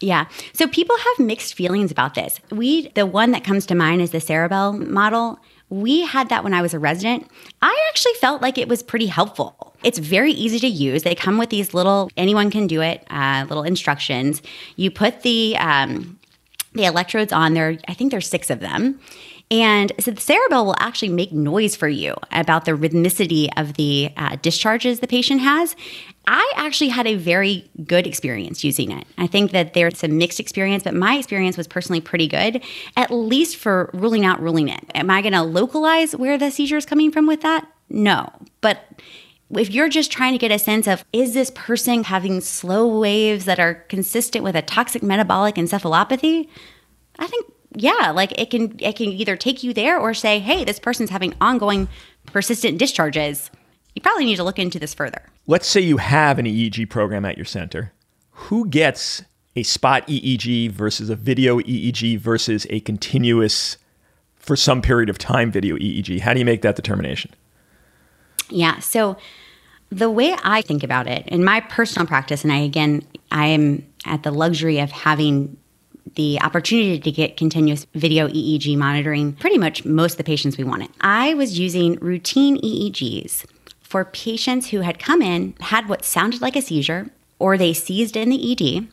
Yeah. 0.00 0.26
So 0.54 0.66
people 0.66 0.96
have 0.96 1.26
mixed 1.26 1.54
feelings 1.54 1.90
about 1.90 2.14
this. 2.14 2.40
We 2.50 2.88
the 2.94 3.06
one 3.06 3.30
that 3.32 3.44
comes 3.44 3.66
to 3.66 3.74
mind 3.74 4.00
is 4.00 4.10
the 4.10 4.18
Ceribell 4.18 4.78
model. 4.88 5.38
We 5.68 6.02
had 6.02 6.28
that 6.30 6.42
when 6.42 6.54
I 6.54 6.62
was 6.62 6.74
a 6.74 6.78
resident. 6.78 7.28
I 7.62 7.86
actually 7.88 8.14
felt 8.14 8.42
like 8.42 8.58
it 8.58 8.68
was 8.68 8.82
pretty 8.82 9.06
helpful. 9.06 9.74
It's 9.82 9.98
very 9.98 10.32
easy 10.32 10.58
to 10.60 10.66
use. 10.66 11.02
They 11.02 11.14
come 11.14 11.38
with 11.38 11.50
these 11.50 11.74
little 11.74 12.10
anyone 12.16 12.50
can 12.50 12.66
do 12.66 12.80
it 12.80 13.06
uh, 13.10 13.44
little 13.48 13.62
instructions. 13.62 14.40
You 14.76 14.90
put 14.90 15.22
the 15.22 15.56
um, 15.58 16.18
the 16.74 16.84
electrodes 16.84 17.32
on 17.32 17.54
there. 17.54 17.78
I 17.88 17.94
think 17.94 18.10
there's 18.10 18.28
six 18.28 18.50
of 18.50 18.60
them. 18.60 19.00
And 19.50 19.92
so 20.00 20.10
the 20.10 20.20
Ceribell 20.20 20.64
will 20.64 20.76
actually 20.78 21.10
make 21.10 21.30
noise 21.30 21.76
for 21.76 21.88
you 21.88 22.16
about 22.32 22.64
the 22.64 22.72
rhythmicity 22.72 23.48
of 23.56 23.74
the 23.74 24.10
uh, 24.16 24.36
discharges 24.36 25.00
the 25.00 25.06
patient 25.06 25.42
has. 25.42 25.76
I 26.26 26.50
actually 26.56 26.88
had 26.88 27.06
a 27.06 27.16
very 27.16 27.70
good 27.84 28.06
experience 28.06 28.64
using 28.64 28.90
it. 28.90 29.06
I 29.18 29.26
think 29.26 29.50
that 29.50 29.74
there's 29.74 30.02
a 30.02 30.08
mixed 30.08 30.40
experience, 30.40 30.82
but 30.82 30.94
my 30.94 31.16
experience 31.16 31.58
was 31.58 31.68
personally 31.68 32.00
pretty 32.00 32.26
good, 32.26 32.62
at 32.96 33.10
least 33.10 33.56
for 33.56 33.90
ruling 33.92 34.24
out 34.24 34.40
ruling 34.40 34.68
it. 34.68 34.82
Am 34.94 35.10
I 35.10 35.20
going 35.20 35.34
to 35.34 35.42
localize 35.42 36.16
where 36.16 36.38
the 36.38 36.50
seizure 36.50 36.78
is 36.78 36.86
coming 36.86 37.12
from 37.12 37.26
with 37.26 37.42
that? 37.42 37.70
No. 37.90 38.32
But 38.62 38.80
if 39.58 39.70
you're 39.70 39.88
just 39.88 40.10
trying 40.10 40.32
to 40.32 40.38
get 40.38 40.50
a 40.50 40.58
sense 40.58 40.86
of 40.86 41.04
is 41.12 41.34
this 41.34 41.50
person 41.50 42.04
having 42.04 42.40
slow 42.40 42.98
waves 42.98 43.44
that 43.44 43.58
are 43.58 43.74
consistent 43.74 44.44
with 44.44 44.56
a 44.56 44.62
toxic 44.62 45.02
metabolic 45.02 45.56
encephalopathy, 45.56 46.48
I 47.18 47.26
think 47.26 47.46
yeah, 47.76 48.12
like 48.12 48.38
it 48.38 48.50
can 48.50 48.76
it 48.78 48.96
can 48.96 49.08
either 49.08 49.36
take 49.36 49.62
you 49.62 49.74
there 49.74 49.98
or 49.98 50.14
say, 50.14 50.38
hey, 50.38 50.64
this 50.64 50.78
person's 50.78 51.10
having 51.10 51.34
ongoing 51.40 51.88
persistent 52.26 52.78
discharges. 52.78 53.50
You 53.94 54.02
probably 54.02 54.24
need 54.24 54.36
to 54.36 54.44
look 54.44 54.58
into 54.58 54.78
this 54.78 54.94
further. 54.94 55.22
Let's 55.46 55.66
say 55.66 55.80
you 55.80 55.98
have 55.98 56.38
an 56.38 56.46
EEG 56.46 56.88
program 56.90 57.24
at 57.24 57.36
your 57.36 57.44
center. 57.44 57.92
Who 58.30 58.68
gets 58.68 59.22
a 59.56 59.62
spot 59.62 60.06
EEG 60.08 60.70
versus 60.70 61.10
a 61.10 61.16
video 61.16 61.60
EEG 61.60 62.18
versus 62.18 62.66
a 62.70 62.80
continuous 62.80 63.76
for 64.36 64.56
some 64.56 64.82
period 64.82 65.08
of 65.08 65.18
time 65.18 65.50
video 65.50 65.76
EEG? 65.76 66.20
How 66.20 66.32
do 66.32 66.40
you 66.40 66.44
make 66.44 66.62
that 66.62 66.76
determination? 66.76 67.32
Yeah, 68.50 68.80
so 68.80 69.16
the 69.94 70.10
way 70.10 70.34
I 70.42 70.62
think 70.62 70.82
about 70.82 71.06
it 71.06 71.26
in 71.28 71.44
my 71.44 71.60
personal 71.60 72.06
practice, 72.06 72.42
and 72.42 72.52
I 72.52 72.58
again, 72.58 73.02
I 73.30 73.46
am 73.46 73.86
at 74.04 74.22
the 74.22 74.30
luxury 74.30 74.78
of 74.80 74.90
having 74.90 75.56
the 76.16 76.40
opportunity 76.40 76.98
to 76.98 77.10
get 77.10 77.36
continuous 77.36 77.86
video 77.94 78.28
EEG 78.28 78.76
monitoring 78.76 79.32
pretty 79.34 79.58
much 79.58 79.84
most 79.84 80.12
of 80.12 80.18
the 80.18 80.24
patients 80.24 80.56
we 80.58 80.64
wanted. 80.64 80.90
I 81.00 81.34
was 81.34 81.58
using 81.58 81.94
routine 81.96 82.60
EEGs 82.60 83.46
for 83.80 84.04
patients 84.04 84.70
who 84.70 84.80
had 84.80 84.98
come 84.98 85.22
in, 85.22 85.54
had 85.60 85.88
what 85.88 86.04
sounded 86.04 86.40
like 86.40 86.56
a 86.56 86.62
seizure, 86.62 87.08
or 87.38 87.56
they 87.56 87.72
seized 87.72 88.16
in 88.16 88.30
the 88.30 88.52
ED. 88.52 88.88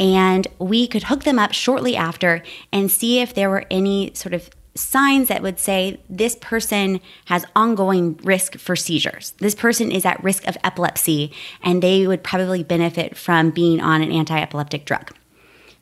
And 0.00 0.46
we 0.58 0.86
could 0.86 1.04
hook 1.04 1.24
them 1.24 1.38
up 1.38 1.52
shortly 1.52 1.96
after 1.96 2.42
and 2.72 2.90
see 2.90 3.20
if 3.20 3.34
there 3.34 3.50
were 3.50 3.64
any 3.70 4.12
sort 4.14 4.34
of 4.34 4.48
signs 4.78 5.28
that 5.28 5.42
would 5.42 5.58
say 5.58 6.00
this 6.08 6.36
person 6.36 7.00
has 7.26 7.44
ongoing 7.54 8.18
risk 8.22 8.58
for 8.58 8.76
seizures. 8.76 9.32
This 9.38 9.54
person 9.54 9.90
is 9.90 10.04
at 10.04 10.22
risk 10.22 10.46
of 10.46 10.56
epilepsy 10.64 11.32
and 11.62 11.82
they 11.82 12.06
would 12.06 12.22
probably 12.22 12.62
benefit 12.62 13.16
from 13.16 13.50
being 13.50 13.80
on 13.80 14.02
an 14.02 14.12
anti 14.12 14.38
epileptic 14.38 14.84
drug. 14.84 15.14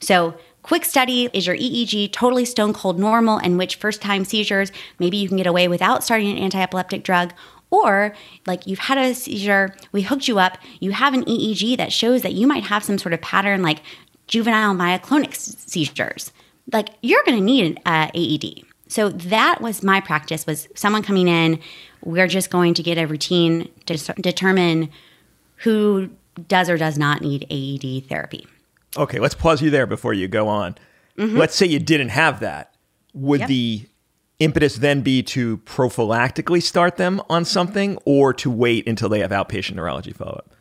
So, 0.00 0.35
Quick 0.67 0.85
study 0.85 1.31
is 1.33 1.47
your 1.47 1.55
EEG 1.55 2.11
totally 2.11 2.45
stone 2.45 2.73
cold 2.73 2.99
normal, 2.99 3.38
and 3.38 3.57
which 3.57 3.76
first 3.76 4.03
time 4.03 4.25
seizures 4.25 4.73
maybe 4.99 5.17
you 5.17 5.29
can 5.29 5.37
get 5.37 5.47
away 5.47 5.69
without 5.69 6.03
starting 6.03 6.29
an 6.29 6.38
anti 6.38 6.61
epileptic 6.61 7.05
drug. 7.05 7.33
Or, 7.71 8.17
like 8.49 8.67
you've 8.67 8.81
had 8.81 8.99
a 8.99 9.15
seizure, 9.15 9.76
we 9.93 10.03
hooked 10.03 10.26
you 10.26 10.41
up, 10.41 10.59
you 10.81 10.91
have 10.91 11.15
an 11.15 11.25
EEG 11.25 11.76
that 11.76 11.93
shows 11.93 12.23
that 12.23 12.33
you 12.33 12.49
might 12.49 12.65
have 12.65 12.83
some 12.83 12.99
sort 12.99 13.12
of 13.12 13.21
pattern 13.21 13.62
like 13.62 13.81
juvenile 14.26 14.75
myoclonic 14.75 15.37
seizures. 15.37 16.33
Like 16.73 16.88
you're 17.00 17.23
going 17.25 17.38
to 17.38 17.45
need 17.45 17.65
an 17.65 17.79
uh, 17.87 18.11
AED. 18.12 18.65
So 18.88 19.09
that 19.09 19.61
was 19.61 19.83
my 19.83 20.00
practice 20.00 20.47
was 20.47 20.69
someone 20.75 21.02
coming 21.02 21.28
in, 21.28 21.59
we're 22.05 22.28
just 22.28 22.50
going 22.50 22.75
to 22.75 22.83
get 22.83 22.99
a 22.99 23.07
routine 23.07 23.69
to 23.87 23.97
determine 24.21 24.90
who 25.57 26.11
does 26.49 26.71
or 26.71 26.76
does 26.76 26.97
not 26.97 27.21
need 27.23 27.47
AED 27.50 28.09
therapy. 28.09 28.47
Okay, 28.97 29.19
let's 29.19 29.35
pause 29.35 29.61
you 29.61 29.71
there 29.71 29.87
before 29.87 30.14
you 30.14 30.28
go 30.28 30.49
on. 30.49 30.76
Mm-hmm. 31.19 31.37
Let's 31.37 31.55
say 31.57 31.66
you 31.66 31.78
didn't 31.78 32.11
have 32.11 32.40
that. 32.40 32.75
Would 33.14 33.40
Yep. 33.40 33.49
the 33.49 33.88
impetus 34.38 34.76
then 34.76 35.00
be 35.00 35.23
to 35.23 35.57
prophylactically 35.59 36.62
start 36.62 36.97
them 36.97 37.21
on 37.28 37.45
something 37.45 37.99
or 38.05 38.35
to 38.35 38.50
wait 38.50 38.87
until 38.87 39.09
they 39.09 39.21
have 39.21 39.31
outpatient 39.31 39.75
neurology 39.75 40.12
follow 40.12 40.33
up? 40.33 40.55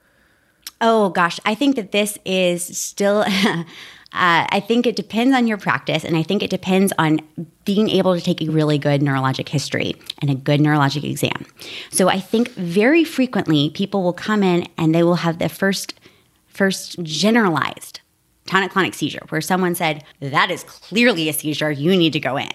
Oh 0.81 1.09
gosh, 1.09 1.39
I 1.45 1.55
think 1.55 1.75
that 1.75 1.91
this 1.91 2.17
is 2.25 2.65
still. 2.77 3.25
Uh, 4.13 4.47
I 4.49 4.61
think 4.61 4.85
it 4.85 4.95
depends 4.95 5.35
on 5.35 5.45
your 5.45 5.57
practice, 5.57 6.05
and 6.05 6.15
I 6.15 6.23
think 6.23 6.41
it 6.41 6.49
depends 6.49 6.93
on 6.97 7.19
being 7.65 7.89
able 7.89 8.15
to 8.15 8.21
take 8.21 8.41
a 8.41 8.49
really 8.49 8.77
good 8.77 9.01
neurologic 9.01 9.49
history 9.49 9.95
and 10.21 10.29
a 10.29 10.35
good 10.35 10.61
neurologic 10.61 11.03
exam. 11.03 11.45
So 11.89 12.07
I 12.07 12.19
think 12.19 12.49
very 12.49 13.03
frequently 13.03 13.71
people 13.71 14.03
will 14.03 14.13
come 14.13 14.41
in 14.41 14.67
and 14.77 14.95
they 14.95 15.03
will 15.03 15.15
have 15.15 15.39
the 15.39 15.49
first 15.49 15.99
first 16.47 17.03
generalized 17.03 17.99
tonic-clonic 18.45 18.93
seizure 18.93 19.23
where 19.29 19.41
someone 19.41 19.75
said 19.75 20.03
that 20.19 20.51
is 20.51 20.63
clearly 20.63 21.29
a 21.29 21.33
seizure. 21.33 21.71
You 21.71 21.95
need 21.95 22.13
to 22.13 22.19
go 22.19 22.37
in. 22.37 22.51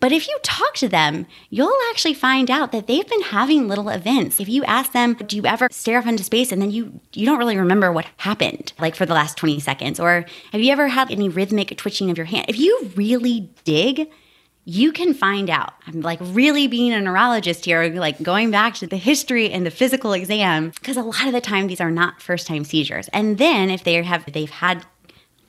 But 0.00 0.12
if 0.12 0.28
you 0.28 0.38
talk 0.42 0.74
to 0.76 0.88
them 0.88 1.26
you'll 1.50 1.72
actually 1.90 2.14
find 2.14 2.50
out 2.50 2.72
that 2.72 2.86
they've 2.86 3.08
been 3.08 3.22
having 3.22 3.68
little 3.68 3.88
events. 3.88 4.40
If 4.40 4.48
you 4.48 4.64
ask 4.64 4.92
them 4.92 5.14
do 5.14 5.36
you 5.36 5.46
ever 5.46 5.68
stare 5.70 5.98
off 5.98 6.06
into 6.06 6.24
space? 6.24 6.52
and 6.52 6.60
then 6.60 6.70
you 6.70 7.00
you 7.12 7.26
don't 7.26 7.38
really 7.38 7.56
remember 7.56 7.92
what 7.92 8.06
happened 8.18 8.72
like 8.78 8.94
for 8.94 9.06
the 9.06 9.14
last 9.14 9.36
20 9.36 9.60
seconds 9.60 9.98
or 9.98 10.24
have 10.52 10.60
you 10.60 10.72
ever 10.72 10.88
had 10.88 11.10
any 11.10 11.28
rhythmic 11.28 11.76
twitching 11.76 12.10
of 12.10 12.16
your 12.16 12.26
hand? 12.26 12.46
If 12.48 12.58
you 12.58 12.90
really 12.94 13.50
dig 13.64 14.08
you 14.64 14.92
can 14.92 15.12
find 15.12 15.50
out. 15.50 15.74
I'm 15.86 16.02
like 16.02 16.20
really 16.20 16.68
being 16.68 16.92
a 16.92 17.00
neurologist 17.00 17.64
here, 17.64 17.88
like 17.94 18.22
going 18.22 18.50
back 18.50 18.74
to 18.74 18.86
the 18.86 18.96
history 18.96 19.50
and 19.50 19.66
the 19.66 19.70
physical 19.70 20.12
exam, 20.12 20.70
because 20.70 20.96
a 20.96 21.02
lot 21.02 21.26
of 21.26 21.32
the 21.32 21.40
time 21.40 21.66
these 21.66 21.80
are 21.80 21.90
not 21.90 22.22
first 22.22 22.46
time 22.46 22.64
seizures. 22.64 23.08
And 23.08 23.38
then 23.38 23.70
if 23.70 23.82
they 23.82 24.00
have 24.02 24.24
they've 24.32 24.50
had 24.50 24.86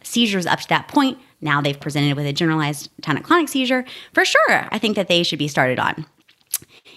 seizures 0.04 0.46
up 0.46 0.60
to 0.60 0.68
that 0.70 0.88
point, 0.88 1.18
now 1.42 1.62
they've 1.62 1.80
presented 1.80 2.16
with 2.16 2.26
a 2.26 2.34
generalized 2.34 2.90
tonic-clonic 3.02 3.50
seizure, 3.50 3.86
for 4.14 4.24
sure, 4.24 4.68
I 4.72 4.78
think 4.80 4.96
that 4.96 5.08
they 5.08 5.24
should 5.24 5.40
be 5.40 5.48
started 5.48 5.80
on. 5.80 6.06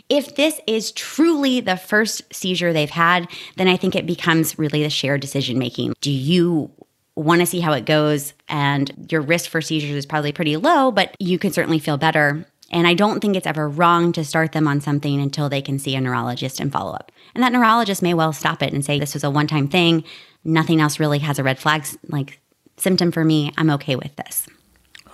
If 0.08 0.36
this 0.36 0.60
is 0.66 0.92
truly 0.92 1.60
the 1.60 1.76
first 1.76 2.22
seizure 2.32 2.72
they've 2.72 2.88
had, 2.88 3.28
then 3.56 3.66
I 3.66 3.76
think 3.76 3.96
it 3.96 4.06
becomes 4.06 4.58
really 4.58 4.82
the 4.82 4.90
shared 4.90 5.20
decision 5.20 5.58
making. 5.58 5.94
Do 6.00 6.12
you 6.12 6.70
want 7.16 7.40
to 7.40 7.46
see 7.46 7.60
how 7.60 7.72
it 7.72 7.86
goes? 7.86 8.34
And 8.48 9.08
your 9.10 9.20
risk 9.22 9.50
for 9.50 9.60
seizures 9.60 9.96
is 9.96 10.06
probably 10.06 10.32
pretty 10.32 10.56
low, 10.56 10.92
but 10.92 11.16
you 11.18 11.38
can 11.38 11.50
certainly 11.50 11.78
feel 11.80 11.96
better. 11.96 12.46
And 12.70 12.86
I 12.86 12.94
don't 12.94 13.20
think 13.20 13.36
it's 13.36 13.46
ever 13.46 13.68
wrong 13.68 14.12
to 14.12 14.24
start 14.24 14.52
them 14.52 14.68
on 14.68 14.80
something 14.80 15.20
until 15.20 15.48
they 15.48 15.62
can 15.62 15.78
see 15.78 15.96
a 15.96 16.00
neurologist 16.00 16.60
and 16.60 16.70
follow 16.72 16.92
up. 16.92 17.10
And 17.34 17.42
that 17.42 17.52
neurologist 17.52 18.02
may 18.02 18.14
well 18.14 18.32
stop 18.32 18.62
it 18.62 18.72
and 18.72 18.84
say, 18.84 18.98
this 18.98 19.14
was 19.14 19.24
a 19.24 19.30
one 19.30 19.46
time 19.46 19.66
thing. 19.66 20.04
Nothing 20.44 20.80
else 20.80 21.00
really 21.00 21.20
has 21.20 21.38
a 21.38 21.42
red 21.42 21.58
flag 21.58 21.84
like 22.08 22.40
symptom 22.76 23.10
for 23.10 23.24
me. 23.24 23.52
I'm 23.56 23.70
okay 23.70 23.96
with 23.96 24.14
this. 24.16 24.46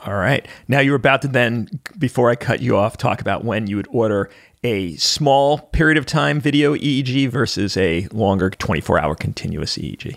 All 0.05 0.15
right. 0.15 0.47
Now 0.67 0.81
you're 0.81 0.97
about 0.97 1.23
to 1.23 1.29
then, 1.29 1.69
before 1.99 2.31
I 2.31 2.35
cut 2.35 2.61
you 2.61 2.77
off, 2.77 2.97
talk 2.97 3.21
about 3.21 3.45
when 3.45 3.69
you 3.69 3.77
would 3.77 3.89
order 3.91 4.31
a 4.65 4.95
small 4.97 5.59
period 5.59 5.99
of 5.99 6.07
time 6.07 6.41
video 6.41 6.75
EEG 6.75 7.29
versus 7.29 7.77
a 7.77 8.07
longer 8.13 8.51
24 8.51 8.99
hour 8.99 9.15
continuous 9.15 9.77
EEG. 9.77 10.17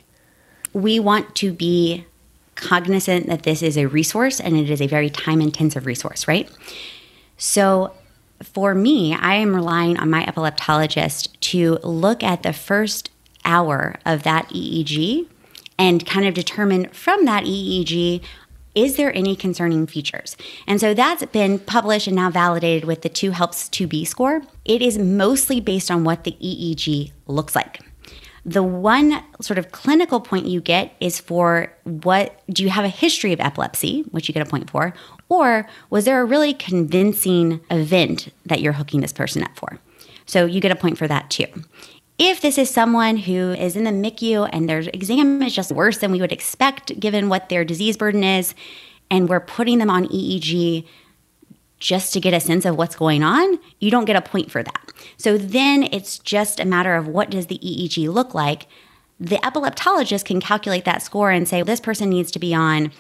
we 0.73 0.99
want 0.99 1.33
to 1.35 1.53
be 1.53 2.05
cognizant 2.55 3.27
that 3.27 3.43
this 3.43 3.61
is 3.61 3.77
a 3.77 3.85
resource 3.87 4.39
and 4.39 4.55
it 4.55 4.69
is 4.69 4.81
a 4.81 4.87
very 4.87 5.09
time 5.09 5.41
intensive 5.41 5.85
resource, 5.85 6.27
right? 6.27 6.49
So 7.37 7.93
for 8.43 8.75
me, 8.75 9.13
I 9.13 9.35
am 9.35 9.55
relying 9.55 9.97
on 9.97 10.09
my 10.09 10.23
epileptologist 10.25 11.39
to 11.39 11.79
look 11.83 12.23
at 12.23 12.43
the 12.43 12.53
first 12.53 13.09
hour 13.45 13.95
of 14.05 14.23
that 14.23 14.49
EEG 14.49 15.27
and 15.77 16.05
kind 16.05 16.25
of 16.25 16.33
determine 16.33 16.89
from 16.89 17.25
that 17.25 17.43
EEG 17.43 18.21
is 18.75 18.97
there 18.97 19.15
any 19.15 19.37
concerning 19.37 19.87
features? 19.87 20.35
And 20.67 20.81
so 20.81 20.93
that's 20.93 21.25
been 21.27 21.59
published 21.59 22.07
and 22.07 22.15
now 22.15 22.29
validated 22.29 22.83
with 22.83 23.01
the 23.01 23.09
2HELPS2B 23.09 24.05
score. 24.05 24.41
It 24.65 24.81
is 24.81 24.97
mostly 24.97 25.61
based 25.61 25.89
on 25.89 26.03
what 26.03 26.25
the 26.25 26.33
EEG 26.33 27.13
looks 27.25 27.55
like. 27.55 27.79
The 28.45 28.61
one 28.61 29.23
sort 29.41 29.57
of 29.57 29.71
clinical 29.71 30.19
point 30.19 30.45
you 30.45 30.61
get 30.61 30.93
is 30.99 31.19
for 31.19 31.73
what 31.83 32.43
do 32.49 32.61
you 32.61 32.69
have 32.69 32.85
a 32.85 32.89
history 32.89 33.33
of 33.33 33.39
epilepsy, 33.39 34.01
which 34.11 34.27
you 34.27 34.33
get 34.33 34.45
a 34.45 34.49
point 34.49 34.69
for, 34.69 34.93
or 35.29 35.67
was 35.89 36.05
there 36.05 36.21
a 36.21 36.25
really 36.25 36.53
convincing 36.53 37.61
event 37.71 38.31
that 38.45 38.61
you're 38.61 38.73
hooking 38.73 39.01
this 39.01 39.13
person 39.13 39.41
up 39.41 39.55
for? 39.55 39.79
So 40.27 40.45
you 40.45 40.59
get 40.59 40.71
a 40.71 40.75
point 40.75 40.97
for 40.97 41.07
that 41.07 41.31
too. 41.31 41.47
If 42.17 42.39
this 42.39 42.57
is 42.57 42.69
someone 42.69 43.17
who 43.17 43.51
is 43.51 43.75
in 43.75 43.83
the 43.83 43.91
MICU 43.91 44.49
and 44.53 44.69
their 44.69 44.79
exam 44.79 45.41
is 45.41 45.53
just 45.53 45.71
worse 45.71 45.97
than 45.97 46.11
we 46.11 46.21
would 46.21 46.31
expect 46.31 46.97
given 46.99 47.27
what 47.27 47.49
their 47.49 47.65
disease 47.65 47.97
burden 47.97 48.23
is, 48.23 48.55
and 49.11 49.27
we're 49.27 49.41
putting 49.41 49.79
them 49.79 49.89
on 49.89 50.07
EEG 50.07 50.87
just 51.77 52.13
to 52.13 52.21
get 52.21 52.33
a 52.33 52.39
sense 52.39 52.65
of 52.65 52.77
what's 52.77 52.95
going 52.95 53.21
on, 53.21 53.59
you 53.79 53.91
don't 53.91 54.05
get 54.05 54.15
a 54.15 54.21
point 54.21 54.49
for 54.49 54.63
that. 54.63 54.91
So 55.17 55.37
then 55.37 55.83
it's 55.91 56.17
just 56.17 56.59
a 56.59 56.65
matter 56.65 56.95
of 56.95 57.07
what 57.07 57.29
does 57.29 57.47
the 57.47 57.59
EEG 57.59 58.11
look 58.11 58.33
like. 58.33 58.67
The 59.19 59.37
epileptologist 59.37 60.25
can 60.25 60.39
calculate 60.39 60.85
that 60.85 61.01
score 61.01 61.31
and 61.31 61.47
say 61.47 61.61
this 61.61 61.81
person 61.81 62.09
needs 62.09 62.31
to 62.31 62.39
be 62.39 62.55
on 62.55 62.91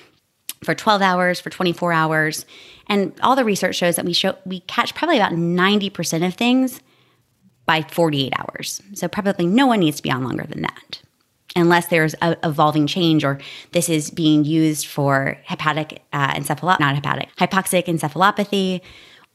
for 0.61 0.75
12 0.75 1.01
hours, 1.01 1.39
for 1.39 1.49
24 1.49 1.93
hours. 1.93 2.45
And 2.87 3.13
all 3.21 3.35
the 3.35 3.45
research 3.45 3.75
shows 3.75 3.95
that 3.95 4.05
we 4.05 4.13
show 4.13 4.35
we 4.45 4.59
catch 4.61 4.93
probably 4.93 5.17
about 5.17 5.31
90% 5.31 6.25
of 6.25 6.33
things 6.33 6.81
by 7.65 7.81
48 7.83 8.33
hours. 8.37 8.81
So 8.93 9.07
probably 9.07 9.47
no 9.47 9.65
one 9.67 9.79
needs 9.79 9.97
to 9.97 10.03
be 10.03 10.11
on 10.11 10.23
longer 10.23 10.45
than 10.47 10.61
that. 10.61 11.01
Unless 11.55 11.87
there's 11.87 12.15
a 12.21 12.37
evolving 12.43 12.85
change 12.85 13.23
or 13.23 13.39
this 13.71 13.87
is 13.87 14.11
being 14.11 14.43
used 14.43 14.87
for 14.87 15.37
hepatic 15.45 16.03
uh, 16.11 16.33
encephalopathy, 16.33 16.79
not 16.81 16.95
hepatic, 16.95 17.29
hypoxic 17.37 17.85
encephalopathy, 17.85 18.81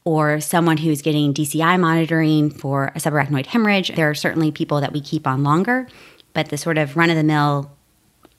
or 0.03 0.39
someone 0.39 0.77
who's 0.77 1.01
getting 1.01 1.33
DCI 1.33 1.79
monitoring 1.79 2.49
for 2.49 2.87
a 2.95 2.99
subarachnoid 2.99 3.47
hemorrhage. 3.47 3.95
There 3.95 4.09
are 4.09 4.15
certainly 4.15 4.51
people 4.51 4.81
that 4.81 4.93
we 4.93 5.01
keep 5.01 5.27
on 5.27 5.43
longer, 5.43 5.87
but 6.33 6.49
the 6.49 6.57
sort 6.57 6.77
of 6.77 6.95
run 6.95 7.09
of 7.09 7.15
the 7.15 7.23
mill, 7.23 7.71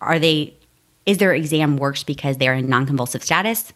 are 0.01 0.19
they, 0.19 0.55
is 1.07 1.19
their 1.19 1.35
exam 1.35 1.77
worse 1.77 2.03
because 2.03 2.39
they're 2.39 2.55
in 2.55 2.69
non 2.69 2.87
convulsive 2.87 3.23
status? 3.23 3.73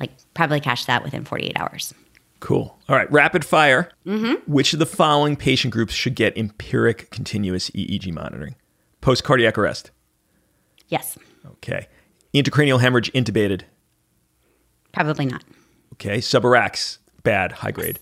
Like, 0.00 0.10
probably 0.34 0.60
catch 0.60 0.86
that 0.86 1.02
within 1.02 1.24
48 1.24 1.58
hours. 1.58 1.94
Cool. 2.40 2.78
All 2.88 2.96
right. 2.96 3.10
Rapid 3.10 3.44
fire. 3.44 3.90
Mm-hmm. 4.06 4.50
Which 4.50 4.72
of 4.72 4.78
the 4.78 4.86
following 4.86 5.36
patient 5.36 5.72
groups 5.72 5.94
should 5.94 6.14
get 6.14 6.36
empiric 6.36 7.10
continuous 7.10 7.70
EEG 7.70 8.12
monitoring? 8.12 8.54
Post 9.00 9.24
cardiac 9.24 9.56
arrest. 9.58 9.90
Yes, 10.88 11.18
Okay. 11.46 11.88
Intracranial 12.34 12.80
hemorrhage 12.80 13.10
intubated. 13.12 13.62
probably 14.92 15.26
not. 15.26 15.42
Okay. 15.94 16.18
Subarax. 16.18 16.98
Bad. 17.22 17.52
High 17.52 17.70
grade. 17.72 17.98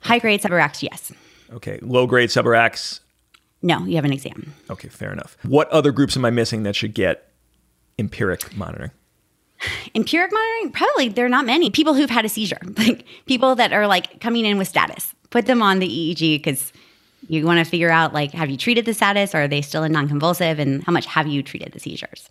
High 0.00 0.18
grade 0.18 0.40
subarax, 0.42 0.82
yes. 0.82 1.12
Okay. 1.52 1.78
Low 1.82 2.06
grade 2.06 2.28
subarax. 2.30 3.00
No, 3.62 3.84
you 3.86 3.96
have 3.96 4.04
an 4.04 4.12
exam. 4.12 4.54
Okay. 4.70 4.88
Fair 4.88 5.12
enough. 5.12 5.36
What 5.42 5.68
other 5.70 5.92
groups 5.92 6.16
am 6.16 6.24
I 6.24 6.30
missing 6.30 6.62
that 6.64 6.76
should 6.76 6.94
get 6.94 7.30
empiric 7.98 8.56
monitoring? 8.56 8.90
Empiric 9.94 10.32
monitoring, 10.32 10.72
probably 10.72 11.08
there 11.08 11.26
are 11.26 11.30
not 11.30 11.44
many 11.44 11.70
people 11.70 11.94
who've 11.94 12.10
had 12.10 12.24
a 12.24 12.28
seizure, 12.28 12.60
like 12.78 13.04
people 13.26 13.54
that 13.56 13.72
are 13.72 13.86
like 13.86 14.20
coming 14.20 14.44
in 14.44 14.58
with 14.58 14.68
status. 14.68 15.14
Put 15.30 15.46
them 15.46 15.62
on 15.62 15.78
the 15.78 15.88
EEG 15.88 16.36
because 16.38 16.72
you 17.28 17.44
want 17.44 17.58
to 17.58 17.64
figure 17.64 17.90
out 17.90 18.14
like 18.14 18.32
have 18.32 18.48
you 18.48 18.56
treated 18.56 18.84
the 18.84 18.94
status 18.94 19.34
or 19.34 19.42
are 19.42 19.48
they 19.48 19.60
still 19.60 19.82
in 19.82 19.92
non-convulsive 19.92 20.58
and 20.58 20.82
how 20.84 20.92
much 20.92 21.06
have 21.06 21.26
you 21.26 21.42
treated 21.42 21.72
the 21.72 21.80
seizures? 21.80 22.28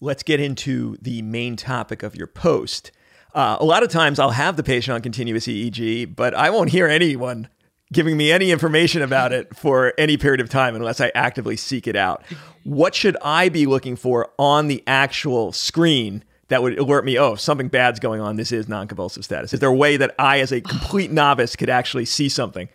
Let's 0.00 0.22
get 0.22 0.40
into 0.40 0.96
the 1.00 1.22
main 1.22 1.56
topic 1.56 2.02
of 2.02 2.14
your 2.14 2.26
post. 2.26 2.92
Uh, 3.34 3.56
a 3.58 3.64
lot 3.64 3.82
of 3.82 3.88
times 3.88 4.18
I'll 4.18 4.30
have 4.30 4.56
the 4.56 4.62
patient 4.62 4.94
on 4.94 5.00
continuous 5.02 5.46
EEG, 5.46 6.14
but 6.14 6.34
I 6.34 6.50
won't 6.50 6.70
hear 6.70 6.86
anyone 6.86 7.48
giving 7.92 8.16
me 8.16 8.30
any 8.30 8.50
information 8.50 9.02
about 9.02 9.32
it 9.32 9.56
for 9.56 9.94
any 9.98 10.16
period 10.16 10.40
of 10.40 10.48
time 10.48 10.74
unless 10.74 11.00
I 11.00 11.10
actively 11.14 11.56
seek 11.56 11.86
it 11.86 11.96
out. 11.96 12.22
What 12.64 12.94
should 12.94 13.16
I 13.22 13.48
be 13.48 13.66
looking 13.66 13.96
for 13.96 14.30
on 14.38 14.68
the 14.68 14.82
actual 14.86 15.52
screen 15.52 16.22
that 16.48 16.62
would 16.62 16.78
alert 16.78 17.04
me, 17.04 17.18
oh, 17.18 17.34
something 17.34 17.68
bad's 17.68 18.00
going 18.00 18.20
on. 18.20 18.36
This 18.36 18.52
is 18.52 18.68
non 18.68 18.88
convulsive 18.88 19.24
status? 19.24 19.52
Is 19.52 19.60
there 19.60 19.68
a 19.68 19.74
way 19.74 19.96
that 19.96 20.14
I, 20.18 20.40
as 20.40 20.50
a 20.50 20.60
complete 20.60 21.10
novice, 21.10 21.56
could 21.56 21.70
actually 21.70 22.06
see 22.06 22.28
something? 22.28 22.68